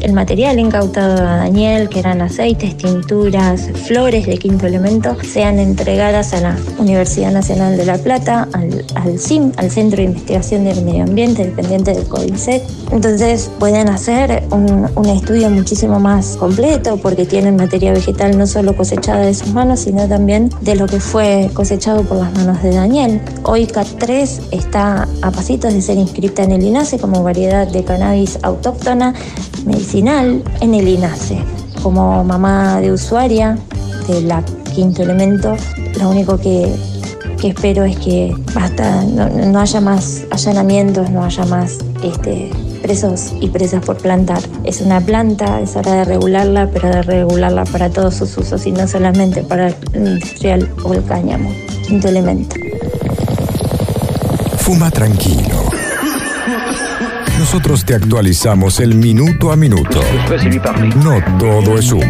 el 0.00 0.12
material 0.12 0.58
incautado 0.58 1.14
a 1.26 1.36
Daniel, 1.36 1.88
que 1.88 1.98
eran 1.98 2.20
aceites, 2.20 2.76
tinturas, 2.76 3.70
flores 3.86 4.26
de 4.26 4.38
quinto 4.38 4.66
elemento, 4.66 5.16
sean 5.22 5.58
entregadas 5.58 6.32
a 6.32 6.40
la 6.40 6.56
Universidad 6.78 7.32
Nacional 7.32 7.76
de 7.76 7.84
La 7.84 7.98
Plata, 7.98 8.48
al, 8.52 9.18
CIM, 9.18 9.52
al 9.56 9.70
Centro 9.70 9.98
de 9.98 10.04
Investigación 10.04 10.64
del 10.64 10.82
Medio 10.82 11.04
Ambiente, 11.04 11.44
dependiente 11.44 11.94
del 11.94 12.06
CODICET. 12.06 12.62
Entonces 12.92 13.50
pueden 13.58 13.88
hacer 13.88 14.44
un, 14.50 14.80
estudio 15.10 15.50
muchísimo 15.50 15.98
más 15.98 16.36
completo 16.36 16.96
porque 16.96 17.26
tienen 17.26 17.56
materia 17.56 17.92
vegetal 17.92 18.38
no 18.38 18.46
solo 18.46 18.76
cosechada 18.76 19.20
de 19.20 19.34
sus 19.34 19.52
manos, 19.52 19.80
sino 19.80 20.06
también 20.08 20.50
de 20.60 20.76
lo 20.76 20.86
que 20.86 21.00
fue 21.00 21.50
cosechado 21.52 22.04
por 22.04 22.18
las 22.18 22.32
manos 22.34 22.62
de 22.62 22.70
Daniel. 22.70 23.20
Hoy 23.42 23.66
CAT3 23.66 24.40
está 24.52 25.08
a 25.22 25.30
pasitos 25.30 25.74
de 25.74 25.82
ser 25.82 25.98
inscrita 25.98 26.44
en 26.44 26.52
el 26.52 26.62
INASE 26.62 26.98
como 26.98 27.22
variedad 27.22 27.66
de 27.66 27.84
cannabis 27.84 28.38
autóctona 28.42 29.14
medicinal 29.64 30.42
en 30.60 30.74
el 30.74 30.88
INASE. 30.88 31.38
Como 31.82 32.22
mamá 32.24 32.80
de 32.80 32.92
usuaria 32.92 33.56
de 34.06 34.22
la 34.22 34.44
quinto 34.70 35.02
elemento. 35.02 35.56
Lo 35.98 36.10
único 36.10 36.38
que, 36.38 36.74
espero 37.42 37.84
es 37.84 37.96
que 37.98 38.34
basta, 38.54 39.02
no, 39.04 39.58
haya 39.60 39.80
más 39.80 40.24
allanamientos, 40.30 41.10
no 41.10 41.24
haya 41.24 41.44
más 41.46 41.78
este, 42.02 42.50
presos 42.82 43.32
y 43.40 43.48
presas 43.48 43.84
por 43.84 43.96
plantar. 43.98 44.40
Es 44.64 44.80
una 44.80 45.00
planta, 45.00 45.60
es 45.60 45.76
hora 45.76 45.94
de 45.94 46.04
regularla, 46.04 46.70
pero 46.72 46.88
de 46.88 47.02
regularla 47.02 47.64
para 47.64 47.90
todos 47.90 48.14
sus 48.14 48.36
usos 48.36 48.66
y 48.66 48.72
no 48.72 48.86
solamente 48.86 49.42
para 49.42 49.68
el 49.68 49.74
industrial 49.94 50.68
o 50.84 50.94
el 50.94 51.04
cáñamo. 51.04 51.50
Quinto 51.86 52.08
elemento. 52.08 52.56
Fuma 54.58 54.90
tranquilo. 54.90 55.59
Nosotros 57.40 57.86
te 57.86 57.94
actualizamos 57.94 58.80
el 58.80 58.94
minuto 58.94 59.50
a 59.50 59.56
minuto. 59.56 59.98
No 61.02 61.38
todo 61.38 61.78
es 61.78 61.90
humo. 61.90 62.04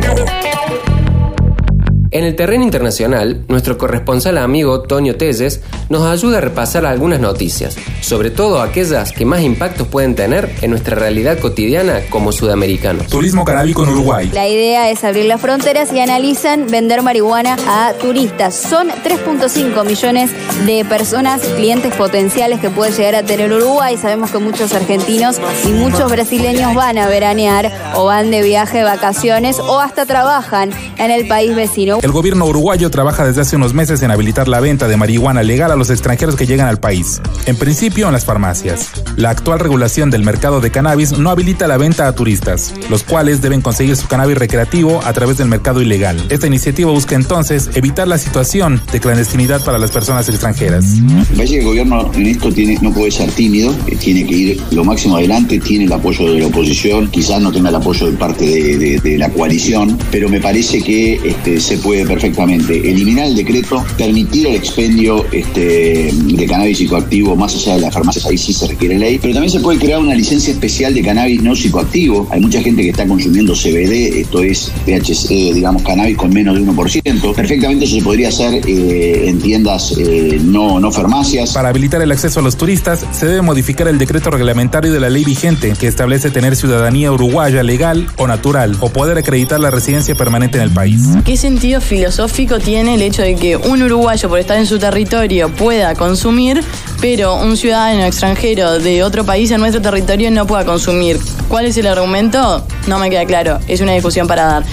En 2.13 2.25
el 2.25 2.35
terreno 2.35 2.65
internacional, 2.65 3.45
nuestro 3.47 3.79
corresponsal 3.79 4.37
amigo 4.39 4.81
Tonio 4.81 5.17
Telles 5.17 5.61
nos 5.91 6.03
ayuda 6.03 6.39
a 6.39 6.41
repasar 6.41 6.85
algunas 6.85 7.21
noticias, 7.21 7.77
sobre 8.01 8.33
todo 8.33 8.61
aquellas 8.61 9.13
que 9.13 9.25
más 9.25 9.43
impactos 9.43 9.87
pueden 9.87 10.17
tener 10.17 10.51
en 10.61 10.71
nuestra 10.71 10.97
realidad 10.97 11.39
cotidiana 11.39 12.01
como 12.11 12.33
sudamericanos. 12.33 13.07
Turismo 13.07 13.45
canábico 13.45 13.85
en 13.85 13.91
Uruguay. 13.91 14.31
La 14.33 14.49
idea 14.49 14.91
es 14.91 15.05
abrir 15.05 15.27
las 15.27 15.41
fronteras 15.41 15.93
y 15.93 16.01
analizan 16.01 16.67
vender 16.67 17.03
marihuana 17.03 17.57
a 17.69 17.93
turistas. 17.93 18.57
Son 18.57 18.89
3.5 18.89 19.87
millones 19.87 20.33
de 20.67 20.85
personas, 20.85 21.43
clientes 21.43 21.95
potenciales 21.95 22.59
que 22.59 22.71
puede 22.71 22.91
llegar 22.91 23.15
a 23.15 23.23
tener 23.23 23.53
Uruguay. 23.53 23.97
Sabemos 23.97 24.33
que 24.33 24.39
muchos 24.39 24.73
argentinos 24.75 25.41
y 25.65 25.69
muchos 25.69 26.11
brasileños 26.11 26.75
van 26.75 26.99
a 26.99 27.07
veranear 27.07 27.71
o 27.95 28.07
van 28.07 28.33
de 28.33 28.43
viaje 28.43 28.79
de 28.79 28.85
vacaciones 28.85 29.61
o 29.61 29.79
hasta 29.79 30.07
trabajan 30.07 30.71
en 30.99 31.13
el 31.13 31.29
país 31.29 31.55
vecino. 31.55 32.00
El 32.03 32.13
gobierno 32.13 32.47
uruguayo 32.47 32.91
trabaja 32.91 33.27
desde 33.27 33.43
hace 33.43 33.57
unos 33.57 33.75
meses 33.75 34.01
en 34.03 34.11
habilitar 34.11 34.49
la 34.49 34.61
venta 34.61 34.89
de 34.89 34.97
marihuana 34.97 35.43
legal 35.43 35.71
a 35.71 35.77
los 35.77 35.91
extranjeros 35.91 36.35
que 36.35 36.47
llegan 36.47 36.67
al 36.67 36.81
país, 36.81 37.21
en 37.45 37.57
principio 37.57 38.07
en 38.07 38.15
las 38.15 38.25
farmacias. 38.25 38.91
La 39.17 39.29
actual 39.29 39.59
regulación 39.59 40.09
del 40.11 40.23
mercado 40.23 40.63
de 40.63 40.71
cannabis 40.71 41.19
no 41.19 41.29
habilita 41.29 41.69
la 41.69 41.77
venta 41.77 42.09
a 42.09 42.15
turistas, 42.15 42.73
los 42.89 43.03
cuales 43.03 43.43
deben 43.43 43.61
conseguir 43.61 43.97
su 43.97 44.09
cannabis 44.09 44.39
recreativo 44.39 45.03
a 45.05 45.13
través 45.13 45.37
del 45.37 45.49
mercado 45.49 45.83
ilegal. 45.83 46.17
Esta 46.31 46.47
iniciativa 46.47 46.91
busca 46.91 47.17
entonces 47.17 47.69
evitar 47.75 48.09
la 48.09 48.17
situación 48.17 48.81
de 48.93 48.99
clandestinidad 48.99 49.63
para 49.63 49.77
las 49.77 49.91
personas 49.91 50.27
extranjeras. 50.31 50.87
Me 50.87 51.23
parece 51.37 51.55
que 51.55 51.61
el 51.61 51.67
gobierno 51.67 52.11
en 52.15 52.27
esto 52.29 52.49
no 52.81 52.95
puede 52.95 53.11
ser 53.11 53.31
tímido, 53.33 53.75
tiene 54.01 54.25
que 54.25 54.35
ir 54.35 54.63
lo 54.71 54.85
máximo 54.85 55.19
adelante, 55.19 55.59
tiene 55.61 55.85
el 55.85 55.93
apoyo 55.93 56.33
de 56.33 56.41
la 56.41 56.47
oposición, 56.47 57.09
quizás 57.09 57.43
no 57.43 57.53
tenga 57.53 57.69
el 57.69 57.75
apoyo 57.75 58.11
de 58.11 58.17
parte 58.17 58.47
de, 58.47 59.19
la 59.19 59.29
coalición, 59.29 59.99
pero 60.11 60.31
me 60.31 60.41
parece 60.41 60.81
que 60.81 61.21
este, 61.23 61.61
se 61.61 61.77
puede 61.77 61.90
puede 61.91 62.07
perfectamente 62.07 62.89
eliminar 62.89 63.27
el 63.27 63.35
decreto, 63.35 63.85
permitir 63.99 64.47
el 64.47 64.55
expendio 64.55 65.27
este, 65.33 66.13
de 66.15 66.47
cannabis 66.47 66.79
psicoactivo 66.79 67.35
más 67.35 67.53
allá 67.57 67.75
de 67.75 67.81
las 67.81 67.93
farmacias, 67.93 68.27
ahí 68.27 68.39
sí 68.39 68.53
se 68.53 68.69
requiere 68.69 68.97
ley, 68.97 69.19
pero 69.19 69.35
también 69.35 69.51
se 69.51 69.59
puede 69.59 69.81
crear 69.81 69.99
una 69.99 70.15
licencia 70.15 70.53
especial 70.53 70.95
de 70.95 71.03
cannabis 71.03 71.43
no 71.43 71.57
psicoactivo. 71.57 72.29
Hay 72.31 72.41
mucha 72.41 72.63
gente 72.63 72.83
que 72.83 72.91
está 72.91 73.09
consumiendo 73.09 73.55
CBD, 73.55 74.21
esto 74.21 74.41
es 74.41 74.73
THC, 74.87 75.53
digamos, 75.53 75.83
cannabis 75.83 76.17
con 76.17 76.33
menos 76.33 76.55
de 76.55 76.65
1%. 76.65 77.35
Perfectamente 77.35 77.87
eso 77.87 77.97
se 77.97 78.03
podría 78.03 78.29
hacer 78.29 78.63
eh, 78.69 79.29
en 79.29 79.41
tiendas 79.41 79.93
eh, 79.99 80.39
no, 80.45 80.79
no 80.79 80.93
farmacias. 80.93 81.55
Para 81.55 81.71
habilitar 81.71 82.01
el 82.03 82.13
acceso 82.13 82.39
a 82.39 82.43
los 82.45 82.57
turistas, 82.57 83.05
se 83.11 83.27
debe 83.27 83.43
modificar 83.43 83.89
el 83.89 83.99
decreto 83.99 84.31
reglamentario 84.31 84.93
de 84.93 85.01
la 85.01 85.11
ley 85.11 85.25
vigente 85.25 85.73
que 85.77 85.89
establece 85.89 86.31
tener 86.31 86.55
ciudadanía 86.55 87.11
uruguaya 87.11 87.65
legal 87.65 88.07
o 88.17 88.29
natural 88.29 88.77
o 88.79 88.91
poder 88.91 89.19
acreditar 89.19 89.59
la 89.59 89.73
residencia 89.73 90.15
permanente 90.15 90.59
en 90.59 90.63
el 90.63 90.71
país. 90.71 91.03
¿Qué 91.25 91.37
sentido 91.37 91.80
filosófico 91.81 92.59
tiene 92.59 92.95
el 92.95 93.03
hecho 93.03 93.23
de 93.23 93.35
que 93.35 93.57
un 93.57 93.83
uruguayo 93.83 94.29
por 94.29 94.39
estar 94.39 94.59
en 94.59 94.67
su 94.67 94.79
territorio 94.79 95.49
pueda 95.55 95.95
consumir, 95.95 96.63
pero 97.01 97.37
un 97.37 97.57
ciudadano 97.57 98.05
extranjero 98.05 98.79
de 98.79 99.03
otro 99.03 99.25
país 99.25 99.51
en 99.51 99.61
nuestro 99.61 99.83
territorio 99.83 100.31
no 100.31 100.47
pueda 100.47 100.65
consumir. 100.65 101.19
¿Cuál 101.49 101.67
es 101.67 101.77
el 101.77 101.87
argumento? 101.87 102.65
No 102.87 102.99
me 102.99 103.11
queda 103.11 103.25
claro, 103.25 103.59
es 103.69 103.81
una 103.81 103.93
discusión 103.93 104.27
para 104.27 104.45
dar. 104.45 104.65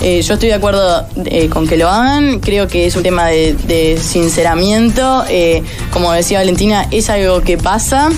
Eh, 0.00 0.22
yo 0.22 0.34
estoy 0.34 0.48
de 0.48 0.54
acuerdo 0.54 1.06
eh, 1.26 1.48
con 1.48 1.68
que 1.68 1.76
lo 1.76 1.88
hagan, 1.88 2.40
creo 2.40 2.66
que 2.66 2.86
es 2.86 2.96
un 2.96 3.02
tema 3.02 3.26
de, 3.26 3.98
sinceramiento, 4.02 5.24
eh, 5.28 5.62
como 5.92 6.12
decía 6.12 6.38
Valentina, 6.38 6.88
es 6.90 7.08
algo 7.10 7.40
que 7.42 7.58
pasa 7.58 8.10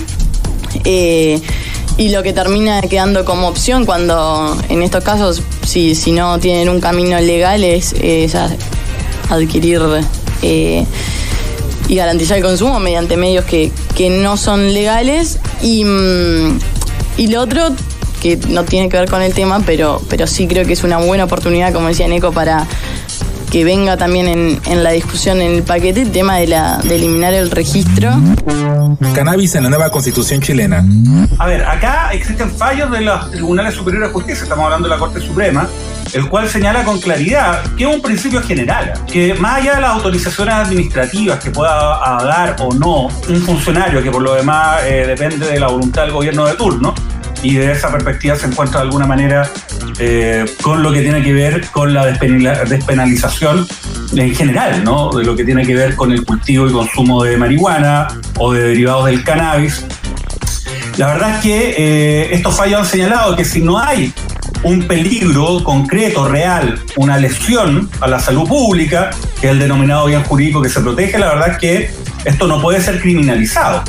y 1.97 2.09
lo 2.09 2.23
que 2.23 2.33
termina 2.33 2.81
quedando 2.81 3.23
como 3.23 3.47
opción 3.47 3.85
cuando 3.85 4.57
en 4.69 4.81
estos 4.81 5.03
casos 5.03 5.41
si, 5.65 5.95
si 5.95 6.11
no 6.11 6.39
tienen 6.39 6.69
un 6.69 6.81
camino 6.81 7.19
legal 7.19 7.63
es, 7.63 7.95
adquirir 9.29 9.81
eh, 10.41 10.85
y 11.87 11.95
garantizar 11.95 12.37
el 12.37 12.43
consumo 12.43 12.79
mediante 12.79 13.15
medios 13.15 13.45
que, 13.45 13.71
no 14.09 14.37
son 14.37 14.73
legales. 14.73 15.39
Y, 15.61 15.85
mm, 15.85 16.59
y 17.17 17.27
lo 17.27 17.41
otro 17.41 17.69
que 18.21 18.37
no 18.49 18.65
tiene 18.65 18.89
que 18.89 18.97
ver 18.97 19.09
con 19.09 19.21
el 19.21 19.33
tema 19.33 19.61
pero, 19.65 20.01
pero 20.09 20.25
sí 20.25 20.47
creo 20.47 20.65
que 20.65 20.73
es 20.73 20.83
una 20.83 20.97
buena 20.97 21.25
oportunidad 21.25 21.71
como 21.73 21.87
decía 21.89 22.07
Neco 22.07 22.31
para 22.31 22.67
que 23.49 23.63
venga 23.63 23.97
también 23.97 24.59
en, 24.65 24.83
la 24.83 24.91
discusión 24.91 25.41
en 25.41 25.55
el 25.55 25.63
paquete 25.63 26.01
el 26.01 26.11
tema 26.11 26.37
de, 26.37 26.47
la, 26.47 26.77
de 26.77 26.95
eliminar 26.95 27.33
el 27.33 27.51
registro. 27.51 28.11
Cannabis 29.13 29.55
en 29.55 29.63
la 29.63 29.69
nueva 29.69 29.89
constitución 29.89 30.41
chilena. 30.41 30.85
A 31.37 31.47
ver, 31.47 31.63
acá 31.65 32.11
existen 32.13 32.51
fallos 32.51 32.91
de 32.91 33.01
los 33.01 33.31
tribunales 33.31 33.75
superiores 33.75 34.09
de 34.09 34.13
justicia, 34.13 34.43
estamos 34.43 34.65
hablando 34.65 34.87
de 34.87 34.93
la 34.93 34.99
Corte 34.99 35.19
Suprema, 35.19 35.67
el 36.13 36.27
cual 36.29 36.49
señala 36.49 36.83
con 36.83 36.99
claridad 36.99 37.63
que 37.77 37.83
es 37.89 37.95
un 37.95 38.01
principio 38.01 38.41
general, 38.41 38.93
que 39.11 39.33
más 39.35 39.57
allá 39.57 39.75
de 39.75 39.81
las 39.81 39.91
autorizaciones 39.91 40.53
administrativas 40.55 41.43
que 41.43 41.51
pueda 41.51 41.71
dar 42.23 42.55
o 42.59 42.73
no 42.73 43.07
un 43.07 43.41
funcionario, 43.41 44.01
que 44.03 44.11
por 44.11 44.21
lo 44.21 44.33
demás 44.33 44.81
eh, 44.85 45.05
depende 45.07 45.45
de 45.47 45.59
la 45.59 45.67
voluntad 45.67 46.03
del 46.03 46.11
gobierno 46.11 46.45
de 46.45 46.53
turno, 46.53 46.93
y 47.45 47.55
de 47.55 47.71
esa 47.71 47.91
perspectiva 47.91 48.35
se 48.35 48.47
encuentra 48.47 48.79
de 48.79 48.85
alguna 48.85 49.05
manera 49.05 49.47
eh, 49.99 50.45
con 50.61 50.83
lo 50.83 50.91
que 50.91 51.01
tiene 51.01 51.23
que 51.23 51.31
ver 51.31 51.67
con 51.71 51.93
la 51.93 52.05
despenalización 52.05 53.67
en 54.15 54.35
general, 54.35 54.83
¿no? 54.83 55.09
De 55.11 55.23
lo 55.23 55.35
que 55.35 55.45
tiene 55.45 55.65
que 55.65 55.73
ver 55.73 55.95
con 55.95 56.11
el 56.11 56.25
cultivo 56.25 56.67
y 56.67 56.71
consumo 56.71 57.23
de 57.23 57.37
marihuana 57.37 58.07
o 58.37 58.51
de 58.51 58.61
derivados 58.61 59.05
del 59.05 59.23
cannabis. 59.23 59.85
La 60.97 61.07
verdad 61.07 61.35
es 61.35 61.41
que 61.41 61.75
eh, 61.77 62.33
estos 62.33 62.55
fallos 62.55 62.81
han 62.81 62.85
señalado 62.85 63.35
que 63.35 63.45
si 63.45 63.61
no 63.61 63.79
hay 63.79 64.13
un 64.63 64.87
peligro 64.87 65.63
concreto, 65.63 66.27
real, 66.27 66.79
una 66.95 67.17
lesión 67.17 67.89
a 68.01 68.07
la 68.07 68.19
salud 68.19 68.47
pública, 68.47 69.11
que 69.39 69.47
es 69.47 69.53
el 69.53 69.59
denominado 69.59 70.07
bien 70.07 70.23
jurídico 70.23 70.61
que 70.61 70.69
se 70.69 70.81
protege, 70.81 71.19
la 71.19 71.29
verdad 71.29 71.49
es 71.51 71.57
que 71.57 71.91
esto 72.25 72.47
no 72.47 72.61
puede 72.61 72.81
ser 72.81 72.99
criminalizado. 72.99 73.83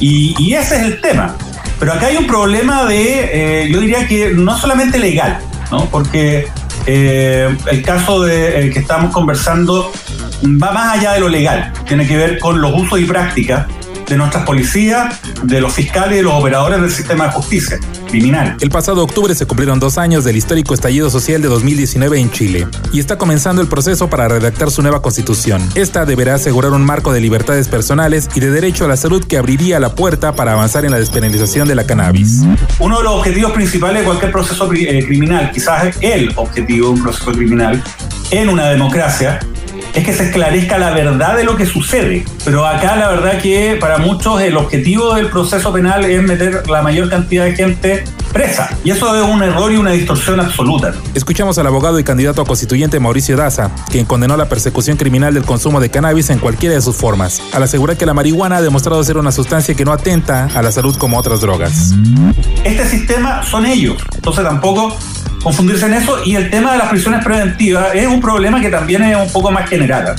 Y, 0.00 0.34
y, 0.38 0.54
ese 0.54 0.76
es 0.76 0.82
el 0.82 1.00
tema. 1.00 1.36
Pero 1.78 1.92
acá 1.92 2.06
hay 2.06 2.16
un 2.16 2.26
problema 2.26 2.84
de, 2.84 3.64
eh, 3.64 3.68
yo 3.70 3.80
diría 3.80 4.06
que 4.06 4.30
no 4.30 4.56
solamente 4.58 4.98
legal, 4.98 5.38
¿no? 5.70 5.86
porque 5.86 6.46
eh, 6.86 7.56
el 7.70 7.82
caso 7.82 8.22
de, 8.22 8.70
que 8.72 8.78
estamos 8.78 9.12
conversando 9.12 9.92
va 10.44 10.72
más 10.72 10.98
allá 10.98 11.12
de 11.12 11.20
lo 11.20 11.28
legal, 11.28 11.72
tiene 11.86 12.06
que 12.06 12.16
ver 12.16 12.38
con 12.38 12.60
los 12.60 12.72
usos 12.74 13.00
y 13.00 13.04
prácticas 13.04 13.66
de 14.06 14.16
nuestras 14.16 14.44
policías, 14.44 15.20
de 15.42 15.60
los 15.60 15.72
fiscales 15.72 16.12
y 16.12 16.16
de 16.16 16.22
los 16.22 16.34
operadores 16.34 16.80
del 16.80 16.90
sistema 16.90 17.26
de 17.26 17.32
justicia 17.32 17.78
criminal. 18.08 18.56
El 18.60 18.70
pasado 18.70 19.02
octubre 19.02 19.34
se 19.34 19.46
cumplieron 19.46 19.80
dos 19.80 19.98
años 19.98 20.24
del 20.24 20.36
histórico 20.36 20.74
estallido 20.74 21.10
social 21.10 21.42
de 21.42 21.48
2019 21.48 22.20
en 22.20 22.30
Chile 22.30 22.68
y 22.92 23.00
está 23.00 23.18
comenzando 23.18 23.62
el 23.62 23.68
proceso 23.68 24.08
para 24.08 24.28
redactar 24.28 24.70
su 24.70 24.82
nueva 24.82 25.02
constitución. 25.02 25.62
Esta 25.74 26.04
deberá 26.04 26.34
asegurar 26.34 26.72
un 26.72 26.84
marco 26.84 27.12
de 27.12 27.20
libertades 27.20 27.68
personales 27.68 28.28
y 28.34 28.40
de 28.40 28.50
derecho 28.50 28.84
a 28.84 28.88
la 28.88 28.96
salud 28.96 29.24
que 29.24 29.38
abriría 29.38 29.80
la 29.80 29.94
puerta 29.94 30.34
para 30.34 30.52
avanzar 30.52 30.84
en 30.84 30.90
la 30.90 30.98
despenalización 30.98 31.68
de 31.68 31.74
la 31.74 31.86
cannabis. 31.86 32.42
Uno 32.78 32.98
de 32.98 33.04
los 33.04 33.14
objetivos 33.14 33.52
principales 33.52 34.00
de 34.00 34.04
cualquier 34.06 34.32
proceso 34.32 34.70
eh, 34.72 35.04
criminal, 35.04 35.50
quizás 35.52 35.96
el 36.00 36.32
objetivo 36.36 36.88
de 36.88 36.94
un 36.94 37.02
proceso 37.02 37.32
criminal 37.32 37.82
en 38.30 38.48
una 38.48 38.68
democracia, 38.68 39.40
es 39.94 40.04
que 40.04 40.12
se 40.12 40.24
esclarezca 40.24 40.76
la 40.76 40.90
verdad 40.90 41.36
de 41.36 41.44
lo 41.44 41.56
que 41.56 41.66
sucede. 41.66 42.24
Pero 42.44 42.66
acá 42.66 42.96
la 42.96 43.08
verdad 43.08 43.40
que 43.40 43.76
para 43.80 43.98
muchos 43.98 44.40
el 44.40 44.56
objetivo 44.56 45.14
del 45.14 45.28
proceso 45.28 45.72
penal 45.72 46.04
es 46.04 46.22
meter 46.22 46.68
la 46.68 46.82
mayor 46.82 47.08
cantidad 47.08 47.44
de 47.44 47.54
gente 47.54 48.04
Y 48.82 48.90
eso 48.90 49.14
es 49.16 49.22
un 49.22 49.42
error 49.42 49.72
y 49.72 49.76
una 49.76 49.92
distorsión 49.92 50.40
absoluta. 50.40 50.92
Escuchamos 51.14 51.56
al 51.58 51.66
abogado 51.66 51.98
y 51.98 52.04
candidato 52.04 52.42
a 52.42 52.44
constituyente 52.44 52.98
Mauricio 52.98 53.36
Daza, 53.36 53.70
quien 53.90 54.04
condenó 54.04 54.36
la 54.36 54.48
persecución 54.48 54.96
criminal 54.96 55.32
del 55.32 55.44
consumo 55.44 55.80
de 55.80 55.88
cannabis 55.90 56.30
en 56.30 56.38
cualquiera 56.38 56.74
de 56.74 56.82
sus 56.82 56.96
formas, 56.96 57.40
al 57.52 57.62
asegurar 57.62 57.96
que 57.96 58.06
la 58.06 58.12
marihuana 58.12 58.56
ha 58.56 58.62
demostrado 58.62 59.02
ser 59.04 59.16
una 59.18 59.32
sustancia 59.32 59.74
que 59.74 59.84
no 59.84 59.92
atenta 59.92 60.48
a 60.54 60.62
la 60.62 60.72
salud 60.72 60.96
como 60.96 61.16
otras 61.16 61.40
drogas. 61.40 61.94
Este 62.64 62.86
sistema 62.88 63.42
son 63.44 63.66
ellos, 63.66 63.96
entonces 64.14 64.44
tampoco 64.44 64.96
confundirse 65.42 65.86
en 65.86 65.94
eso. 65.94 66.24
Y 66.24 66.34
el 66.34 66.50
tema 66.50 66.72
de 66.72 66.78
las 66.78 66.88
prisiones 66.88 67.24
preventivas 67.24 67.94
es 67.94 68.06
un 68.06 68.20
problema 68.20 68.60
que 68.60 68.68
también 68.68 69.04
es 69.04 69.16
un 69.16 69.30
poco 69.32 69.52
más 69.52 69.68
general. 69.68 70.16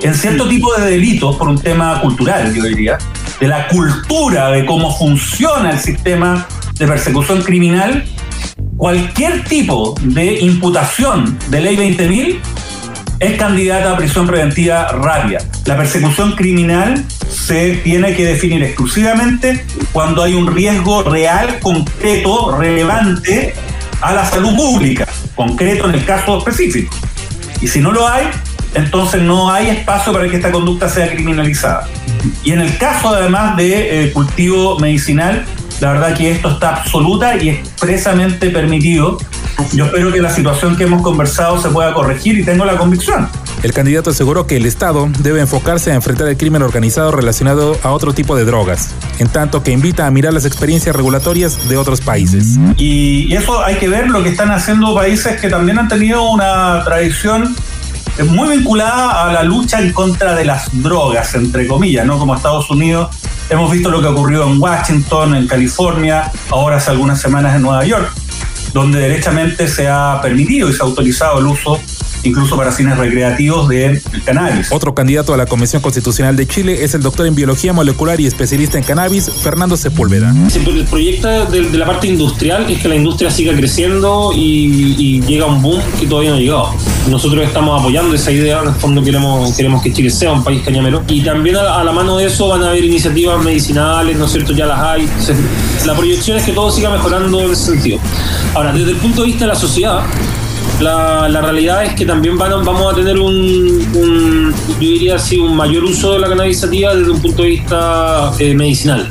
En 0.00 0.14
cierto 0.14 0.48
tipo 0.48 0.74
de 0.74 0.90
delitos, 0.90 1.36
por 1.36 1.48
un 1.48 1.60
tema 1.60 2.00
cultural, 2.00 2.52
yo 2.54 2.64
diría, 2.64 2.98
de 3.38 3.46
la 3.46 3.68
cultura 3.68 4.50
de 4.50 4.64
cómo 4.64 4.96
funciona 4.96 5.70
el 5.70 5.78
sistema 5.78 6.46
de 6.74 6.86
persecución 6.86 7.42
criminal, 7.42 8.04
cualquier 8.76 9.44
tipo 9.44 9.94
de 10.02 10.40
imputación 10.40 11.38
de 11.48 11.60
ley 11.60 11.76
20.000 11.76 12.40
es 13.20 13.38
candidata 13.38 13.92
a 13.92 13.96
prisión 13.96 14.26
preventiva 14.26 14.88
rápida. 14.88 15.38
La 15.64 15.76
persecución 15.76 16.32
criminal 16.32 17.04
se 17.28 17.76
tiene 17.76 18.16
que 18.16 18.24
definir 18.24 18.62
exclusivamente 18.64 19.64
cuando 19.92 20.24
hay 20.24 20.34
un 20.34 20.52
riesgo 20.52 21.04
real, 21.04 21.60
concreto, 21.60 22.56
relevante 22.58 23.54
a 24.00 24.12
la 24.12 24.28
salud 24.28 24.56
pública, 24.56 25.06
concreto 25.36 25.88
en 25.88 25.94
el 25.94 26.04
caso 26.04 26.38
específico. 26.38 26.94
Y 27.60 27.68
si 27.68 27.80
no 27.80 27.92
lo 27.92 28.08
hay, 28.08 28.26
entonces 28.74 29.22
no 29.22 29.52
hay 29.52 29.68
espacio 29.68 30.12
para 30.12 30.28
que 30.28 30.36
esta 30.36 30.50
conducta 30.50 30.88
sea 30.88 31.08
criminalizada. 31.08 31.86
Y 32.42 32.52
en 32.52 32.60
el 32.60 32.76
caso 32.78 33.10
además 33.10 33.56
de 33.56 34.04
eh, 34.04 34.12
cultivo 34.12 34.78
medicinal, 34.80 35.44
la 35.82 35.94
verdad 35.94 36.16
que 36.16 36.30
esto 36.30 36.48
está 36.48 36.76
absoluta 36.76 37.36
y 37.42 37.48
expresamente 37.48 38.50
permitido. 38.50 39.18
Yo 39.72 39.86
espero 39.86 40.12
que 40.12 40.22
la 40.22 40.30
situación 40.30 40.76
que 40.76 40.84
hemos 40.84 41.02
conversado 41.02 41.60
se 41.60 41.70
pueda 41.70 41.92
corregir 41.92 42.38
y 42.38 42.44
tengo 42.44 42.64
la 42.64 42.76
convicción. 42.76 43.28
El 43.64 43.72
candidato 43.72 44.10
aseguró 44.10 44.46
que 44.46 44.56
el 44.56 44.66
Estado 44.66 45.08
debe 45.18 45.40
enfocarse 45.40 45.90
a 45.90 45.96
enfrentar 45.96 46.28
el 46.28 46.36
crimen 46.36 46.62
organizado 46.62 47.10
relacionado 47.10 47.76
a 47.82 47.90
otro 47.90 48.14
tipo 48.14 48.36
de 48.36 48.44
drogas, 48.44 48.94
en 49.18 49.28
tanto 49.28 49.64
que 49.64 49.72
invita 49.72 50.06
a 50.06 50.10
mirar 50.12 50.32
las 50.32 50.44
experiencias 50.44 50.94
regulatorias 50.94 51.68
de 51.68 51.76
otros 51.76 52.00
países. 52.00 52.58
Y 52.76 53.34
eso 53.34 53.64
hay 53.64 53.74
que 53.74 53.88
ver 53.88 54.08
lo 54.08 54.22
que 54.22 54.28
están 54.28 54.52
haciendo 54.52 54.94
países 54.94 55.40
que 55.40 55.48
también 55.48 55.80
han 55.80 55.88
tenido 55.88 56.30
una 56.30 56.84
tradición 56.84 57.56
muy 58.26 58.56
vinculada 58.56 59.24
a 59.24 59.32
la 59.32 59.42
lucha 59.42 59.80
en 59.80 59.92
contra 59.92 60.34
de 60.34 60.44
las 60.44 60.68
drogas, 60.82 61.34
entre 61.34 61.66
comillas, 61.66 62.06
¿no? 62.06 62.18
Como 62.18 62.34
Estados 62.34 62.70
Unidos. 62.70 63.14
Hemos 63.48 63.70
visto 63.70 63.90
lo 63.90 64.00
que 64.00 64.08
ocurrió 64.08 64.44
en 64.44 64.60
Washington, 64.60 65.34
en 65.34 65.46
California, 65.46 66.30
ahora 66.50 66.76
hace 66.76 66.90
algunas 66.90 67.20
semanas 67.20 67.56
en 67.56 67.62
Nueva 67.62 67.84
York, 67.84 68.12
donde 68.72 69.00
derechamente 69.00 69.68
se 69.68 69.88
ha 69.88 70.20
permitido 70.22 70.68
y 70.68 70.72
se 70.72 70.82
ha 70.82 70.86
autorizado 70.86 71.38
el 71.38 71.46
uso 71.46 71.78
incluso 72.24 72.56
para 72.56 72.72
fines 72.72 72.96
recreativos 72.98 73.68
de 73.68 74.00
cannabis. 74.24 74.70
Otro 74.70 74.94
candidato 74.94 75.34
a 75.34 75.36
la 75.36 75.46
Convención 75.46 75.82
Constitucional 75.82 76.36
de 76.36 76.46
Chile 76.46 76.84
es 76.84 76.94
el 76.94 77.02
doctor 77.02 77.26
en 77.26 77.34
biología 77.34 77.72
molecular 77.72 78.20
y 78.20 78.26
especialista 78.26 78.78
en 78.78 78.84
cannabis, 78.84 79.30
Fernando 79.30 79.76
Sepúlveda. 79.76 80.32
Se 80.48 80.60
proyecta 80.60 81.44
de, 81.46 81.62
de 81.68 81.78
la 81.78 81.86
parte 81.86 82.06
industrial 82.06 82.70
es 82.70 82.80
que 82.80 82.88
la 82.88 82.96
industria 82.96 83.30
siga 83.30 83.54
creciendo 83.54 84.32
y, 84.34 84.94
y, 84.98 85.20
llega 85.22 85.46
un 85.46 85.62
boom 85.62 85.80
que 85.98 86.06
todavía 86.06 86.30
no 86.30 86.36
ha 86.36 86.40
llegado. 86.40 86.74
Nosotros 87.08 87.44
estamos 87.44 87.80
apoyando 87.80 88.14
esa 88.14 88.30
idea, 88.30 88.60
en 88.60 88.68
el 88.68 88.74
fondo 88.74 89.02
queremos, 89.02 89.54
queremos 89.56 89.82
que 89.82 89.92
Chile 89.92 90.10
sea 90.10 90.32
un 90.32 90.44
país 90.44 90.62
cañamero. 90.62 91.02
Y 91.08 91.22
también 91.22 91.56
a, 91.56 91.80
a 91.80 91.84
la 91.84 91.92
mano 91.92 92.16
de 92.16 92.26
eso 92.26 92.48
van 92.48 92.62
a 92.62 92.70
haber 92.70 92.84
iniciativas 92.84 93.42
medicinales, 93.42 94.16
¿no 94.16 94.26
es 94.26 94.32
cierto? 94.32 94.52
Ya 94.52 94.66
las 94.66 94.80
hay. 94.80 95.08
La 95.86 95.94
proyección 95.94 96.36
es 96.36 96.44
que 96.44 96.52
todo 96.52 96.70
siga 96.70 96.90
mejorando 96.90 97.40
en 97.40 97.50
ese 97.52 97.72
sentido. 97.72 97.98
Ahora, 98.54 98.72
desde 98.72 98.90
el 98.90 98.96
punto 98.96 99.22
de 99.22 99.28
vista 99.28 99.44
de 99.44 99.48
la 99.48 99.58
sociedad, 99.58 100.02
la, 100.80 101.28
la, 101.28 101.40
realidad 101.40 101.84
es 101.84 101.94
que 101.94 102.04
también 102.04 102.36
van, 102.36 102.64
vamos 102.64 102.92
a 102.92 102.96
tener 102.96 103.18
un, 103.18 103.32
un, 103.94 104.54
yo 104.80 104.88
diría 104.88 105.16
así, 105.16 105.38
un 105.38 105.56
mayor 105.56 105.84
uso 105.84 106.14
de 106.14 106.18
la 106.18 106.28
cannabisativa 106.28 106.94
desde 106.94 107.10
un 107.10 107.20
punto 107.20 107.42
de 107.42 107.48
vista 107.48 108.32
eh, 108.38 108.54
medicinal. 108.54 109.08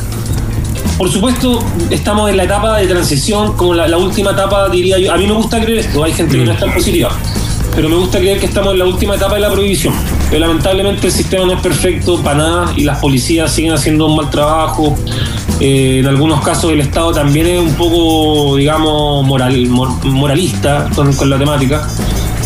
Por 0.97 1.11
supuesto, 1.11 1.63
estamos 1.89 2.29
en 2.29 2.37
la 2.37 2.43
etapa 2.43 2.77
de 2.77 2.87
transición, 2.87 3.55
como 3.55 3.73
la, 3.73 3.87
la, 3.87 3.97
última 3.97 4.31
etapa, 4.31 4.69
diría 4.69 4.99
yo. 4.99 5.11
A 5.11 5.17
mí 5.17 5.25
me 5.25 5.33
gusta 5.33 5.59
creer 5.59 5.79
esto, 5.79 6.03
hay 6.03 6.13
gente 6.13 6.37
que 6.37 6.45
no 6.45 6.51
es 6.51 6.59
tan 6.59 6.73
positiva, 6.73 7.09
pero 7.75 7.89
me 7.89 7.95
gusta 7.95 8.19
creer 8.19 8.39
que 8.39 8.45
estamos 8.45 8.73
en 8.73 8.79
la 8.79 8.85
última 8.85 9.15
etapa 9.15 9.35
de 9.35 9.41
la 9.41 9.51
prohibición. 9.51 9.93
Pero 10.29 10.45
lamentablemente 10.45 11.07
el 11.07 11.13
sistema 11.13 11.45
no 11.45 11.53
es 11.53 11.61
perfecto 11.61 12.21
para 12.21 12.37
nada 12.37 12.73
y 12.75 12.83
las 12.83 12.99
policías 12.99 13.51
siguen 13.51 13.73
haciendo 13.73 14.05
un 14.05 14.15
mal 14.15 14.29
trabajo. 14.29 14.95
Eh, 15.61 15.99
en 15.99 16.07
algunos 16.07 16.43
casos 16.43 16.71
el 16.71 16.81
Estado 16.81 17.11
también 17.11 17.45
es 17.45 17.59
un 17.59 17.75
poco, 17.75 18.57
digamos, 18.57 19.25
moral, 19.27 19.67
moralista 19.67 20.89
con, 20.95 21.13
con 21.13 21.29
la 21.29 21.37
temática 21.37 21.87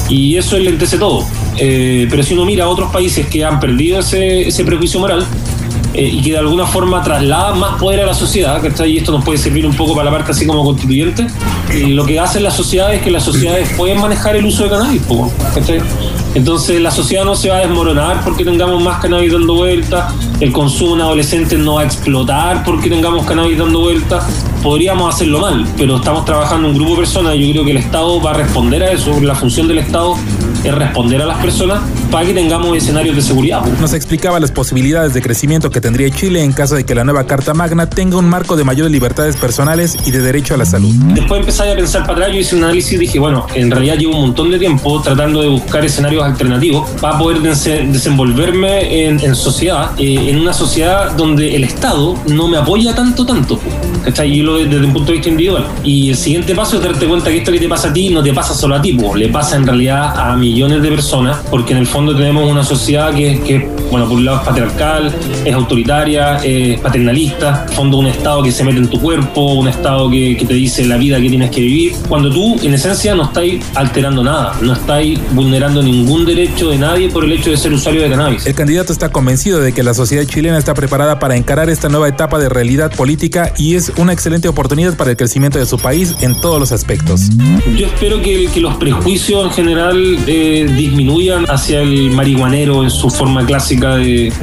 y 0.09 0.35
eso 0.35 0.57
enlentece 0.57 0.97
todo. 0.97 1.25
Eh, 1.57 2.07
pero 2.09 2.23
si 2.23 2.33
uno 2.33 2.43
mira 2.43 2.65
a 2.65 2.67
otros 2.67 2.91
países 2.91 3.27
que 3.27 3.45
han 3.45 3.61
perdido 3.61 3.99
ese, 3.99 4.49
ese 4.49 4.65
prejuicio 4.65 4.99
moral 4.99 5.25
eh, 5.93 6.09
y 6.11 6.21
que 6.21 6.31
de 6.31 6.39
alguna 6.39 6.65
forma 6.65 7.01
trasladan 7.01 7.57
más 7.57 7.79
poder 7.79 8.01
a 8.01 8.05
la 8.05 8.13
sociedad, 8.13 8.61
que 8.61 8.87
y 8.87 8.97
esto 8.97 9.13
nos 9.13 9.23
puede 9.23 9.37
servir 9.37 9.65
un 9.65 9.75
poco 9.75 9.95
para 9.95 10.05
la 10.05 10.11
parte 10.11 10.31
así 10.31 10.45
como 10.45 10.65
constituyente, 10.65 11.25
y 11.73 11.93
lo 11.93 12.05
que 12.05 12.19
hacen 12.19 12.43
las 12.43 12.55
sociedades 12.55 12.97
es 12.97 13.03
que 13.03 13.11
las 13.11 13.23
sociedades 13.23 13.69
pueden 13.77 14.01
manejar 14.01 14.35
el 14.35 14.45
uso 14.45 14.63
de 14.63 14.69
cannabis. 14.71 15.01
¿cachai? 15.53 15.79
Entonces 16.35 16.81
la 16.81 16.91
sociedad 16.91 17.23
no 17.23 17.33
se 17.33 17.49
va 17.49 17.57
a 17.57 17.59
desmoronar 17.61 18.21
porque 18.23 18.43
tengamos 18.43 18.83
más 18.83 18.99
cannabis 18.99 19.31
dando 19.31 19.55
vueltas, 19.55 20.13
el 20.41 20.51
consumo 20.51 20.95
en 20.95 21.01
adolescentes 21.01 21.57
no 21.57 21.75
va 21.75 21.81
a 21.81 21.85
explotar 21.85 22.63
porque 22.65 22.89
tengamos 22.89 23.25
cannabis 23.25 23.57
dando 23.57 23.79
vueltas. 23.79 24.45
Podríamos 24.61 25.15
hacerlo 25.15 25.39
mal, 25.39 25.65
pero 25.77 25.95
estamos 25.95 26.25
trabajando 26.25 26.67
un 26.67 26.75
grupo 26.75 26.91
de 26.91 26.97
personas 26.97 27.35
y 27.35 27.47
yo 27.47 27.51
creo 27.53 27.65
que 27.65 27.71
el 27.71 27.77
Estado 27.77 28.21
va 28.21 28.31
a 28.31 28.33
responder 28.33 28.83
a 28.83 28.91
eso. 28.91 29.17
La 29.21 29.33
función 29.33 29.67
del 29.69 29.77
Estado 29.77 30.17
es 30.63 30.75
responder 30.75 31.21
a 31.21 31.25
las 31.25 31.37
personas 31.37 31.81
para 32.11 32.25
que 32.25 32.33
tengamos 32.33 32.75
escenarios 32.77 33.15
de 33.15 33.21
seguridad. 33.21 33.63
Nos 33.79 33.93
explicaba 33.93 34.39
las 34.39 34.51
posibilidades 34.51 35.13
de 35.13 35.21
crecimiento 35.21 35.69
que 35.69 35.81
tendría 35.81 36.09
Chile 36.09 36.43
en 36.43 36.53
caso 36.53 36.75
de 36.75 36.83
que 36.83 36.95
la 36.95 37.03
nueva 37.03 37.25
Carta 37.25 37.53
Magna 37.53 37.89
tenga 37.89 38.17
un 38.17 38.27
marco 38.27 38.55
de 38.55 38.63
mayores 38.63 38.91
libertades 38.91 39.35
personales 39.35 39.97
y 40.05 40.11
de 40.11 40.19
derecho 40.19 40.53
a 40.53 40.57
la 40.57 40.65
salud. 40.65 40.93
Después 41.13 41.39
empecé 41.39 41.71
a 41.71 41.75
pensar 41.75 42.01
para 42.01 42.13
atrás, 42.13 42.33
yo 42.33 42.39
hice 42.39 42.55
un 42.55 42.63
análisis 42.63 42.93
y 42.93 42.97
dije, 42.97 43.19
bueno, 43.19 43.47
en 43.53 43.71
realidad 43.71 43.95
llevo 43.95 44.15
un 44.15 44.21
montón 44.21 44.51
de 44.51 44.59
tiempo 44.59 45.01
tratando 45.01 45.41
de 45.41 45.49
buscar 45.49 45.83
escenarios 45.83 46.23
alternativos 46.23 46.89
para 47.01 47.17
poder 47.17 47.41
desenvolverme 47.41 49.05
en, 49.05 49.19
en 49.19 49.35
sociedad, 49.35 49.91
eh, 49.97 50.29
en 50.29 50.39
una 50.39 50.53
sociedad 50.53 51.11
donde 51.15 51.55
el 51.55 51.63
Estado 51.63 52.15
no 52.27 52.47
me 52.47 52.57
apoya 52.57 52.93
tanto, 52.93 53.25
tanto. 53.25 53.59
¿Cachai? 54.03 54.35
Yo 54.35 54.43
lo 54.43 54.57
desde 54.57 54.85
un 54.85 54.93
punto 54.93 55.07
de 55.07 55.13
vista 55.13 55.29
individual. 55.29 55.65
Y 55.83 56.09
el 56.09 56.15
siguiente 56.15 56.55
paso 56.55 56.77
es 56.77 56.83
darte 56.83 57.07
cuenta 57.07 57.29
que 57.29 57.37
esto 57.37 57.51
que 57.51 57.59
te 57.59 57.67
pasa 57.67 57.89
a 57.89 57.93
ti 57.93 58.09
no 58.09 58.23
te 58.23 58.33
pasa 58.33 58.53
solo 58.53 58.75
a 58.75 58.81
ti, 58.81 58.93
po, 58.93 59.15
le 59.15 59.29
pasa 59.29 59.55
en 59.55 59.65
realidad 59.65 60.13
a 60.17 60.35
millones 60.35 60.81
de 60.81 60.89
personas, 60.89 61.37
porque 61.49 61.73
en 61.73 61.79
el 61.79 61.87
fondo 61.95 62.13
tenemos 62.13 62.51
una 62.51 62.61
sociedad 62.61 63.13
que, 63.13 63.39
que 63.39 63.69
bueno, 63.89 64.05
por 64.05 64.17
un 64.17 64.25
lado 64.25 64.39
es 64.39 64.45
patriarcal, 64.45 65.15
es 65.45 65.53
autoritaria, 65.53 66.35
es 66.43 66.77
paternalista, 66.81 67.67
fondo 67.73 67.99
un 67.99 68.07
Estado 68.07 68.43
que 68.43 68.51
se 68.51 68.65
mete 68.65 68.79
en 68.79 68.89
tu 68.89 68.99
cuerpo, 68.99 69.53
un 69.53 69.69
Estado 69.69 70.09
que, 70.11 70.35
que 70.35 70.43
te 70.43 70.55
dice 70.55 70.83
la 70.83 70.97
vida 70.97 71.21
que 71.21 71.29
tienes 71.29 71.51
que 71.51 71.61
vivir, 71.61 71.93
cuando 72.09 72.29
tú 72.29 72.57
en 72.61 72.73
esencia 72.73 73.15
no 73.15 73.23
estáis 73.23 73.63
alterando 73.75 74.25
nada, 74.25 74.57
no 74.61 74.73
estáis 74.73 75.17
vulnerando 75.31 75.81
ningún 75.81 76.25
derecho 76.25 76.69
de 76.69 76.79
nadie 76.79 77.09
por 77.09 77.23
el 77.23 77.31
hecho 77.31 77.49
de 77.49 77.55
ser 77.55 77.71
usuario 77.71 78.01
de 78.01 78.09
cannabis. 78.09 78.45
El 78.45 78.55
candidato 78.55 78.91
está 78.91 79.13
convencido 79.13 79.61
de 79.61 79.71
que 79.71 79.81
la 79.81 79.93
sociedad 79.93 80.25
chilena 80.25 80.57
está 80.57 80.73
preparada 80.73 81.17
para 81.19 81.37
encarar 81.37 81.69
esta 81.69 81.87
nueva 81.87 82.09
etapa 82.09 82.39
de 82.39 82.49
realidad 82.49 82.91
política 82.91 83.53
y 83.57 83.75
es 83.75 83.93
una 83.95 84.11
excelente 84.11 84.49
oportunidad 84.49 84.97
para 84.97 85.11
el 85.11 85.15
crecimiento 85.15 85.59
de 85.59 85.65
su 85.65 85.77
país 85.77 86.13
en 86.19 86.41
todos 86.41 86.59
los 86.59 86.73
aspectos. 86.73 87.29
Yo 87.77 87.85
espero 87.87 88.21
que, 88.21 88.49
que 88.53 88.59
los 88.59 88.75
prejuicios 88.75 89.45
en 89.45 89.51
general 89.51 90.17
eh, 90.27 90.69
disminuyan 90.75 91.45
hacia 91.49 91.84
el 91.85 92.11
marihuanero 92.11 92.83
en 92.83 92.89
su 92.89 93.09
forma 93.09 93.45
clásica 93.45 93.95
de, 93.95 94.33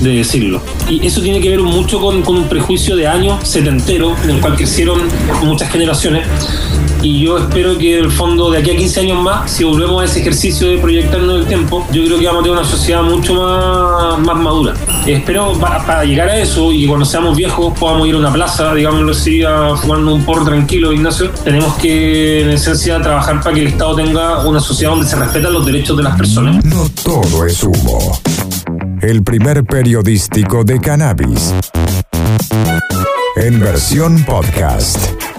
de 0.00 0.10
decirlo. 0.10 0.60
Y 0.88 1.06
eso 1.06 1.20
tiene 1.20 1.40
que 1.40 1.50
ver 1.50 1.60
mucho 1.60 2.00
con, 2.00 2.22
con, 2.22 2.36
un 2.36 2.48
prejuicio 2.48 2.96
de 2.96 3.06
años 3.06 3.46
setentero, 3.46 4.16
en 4.24 4.30
el 4.30 4.40
cual 4.40 4.56
crecieron 4.56 5.02
muchas 5.42 5.70
generaciones. 5.70 6.26
Y 7.02 7.20
yo 7.20 7.38
espero 7.38 7.78
que 7.78 7.98
en 7.98 8.04
el 8.04 8.10
fondo 8.10 8.50
de 8.50 8.58
aquí 8.58 8.70
a 8.70 8.76
15 8.76 9.00
años 9.00 9.22
más, 9.22 9.50
si 9.50 9.64
volvemos 9.64 10.02
a 10.02 10.04
ese 10.04 10.20
ejercicio 10.20 10.68
de 10.68 10.78
proyectarnos 10.78 11.40
el 11.40 11.46
tiempo, 11.46 11.86
yo 11.92 12.04
creo 12.04 12.18
que 12.18 12.26
vamos 12.26 12.40
a 12.40 12.42
tener 12.44 12.58
una 12.58 12.68
sociedad 12.68 13.02
mucho 13.02 13.34
más, 13.34 14.18
más 14.18 14.36
madura. 14.36 14.74
Espero 15.06 15.54
para, 15.58 15.84
para 15.86 16.04
llegar 16.04 16.28
a 16.28 16.38
eso 16.38 16.72
y 16.72 16.86
cuando 16.86 17.06
seamos 17.06 17.36
viejos 17.36 17.78
podamos 17.78 18.06
ir 18.06 18.14
a 18.16 18.18
una 18.18 18.32
plaza, 18.32 18.74
digámoslo 18.74 19.12
así, 19.12 19.42
a 19.42 19.76
fumando 19.76 20.14
un 20.14 20.24
porro 20.24 20.44
tranquilo, 20.44 20.92
Ignacio. 20.92 21.30
Tenemos 21.42 21.74
que, 21.76 22.42
en 22.42 22.50
esencia, 22.50 23.00
trabajar 23.00 23.42
para 23.42 23.54
que 23.54 23.62
el 23.62 23.68
Estado 23.68 23.96
tenga 23.96 24.46
una 24.46 24.60
sociedad 24.60 24.92
donde 24.92 25.06
se 25.06 25.16
respetan 25.16 25.54
los 25.54 25.64
derechos 25.64 25.96
de 25.96 26.02
las 26.02 26.16
personas. 26.18 26.62
No 26.64 26.86
todo 27.02 27.46
es 27.46 27.62
humo 27.62 28.20
el 29.02 29.22
primer 29.22 29.64
periodístico 29.64 30.64
de 30.64 30.80
cannabis. 30.80 31.54
En 33.36 33.60
versión 33.60 34.22
podcast. 34.24 35.29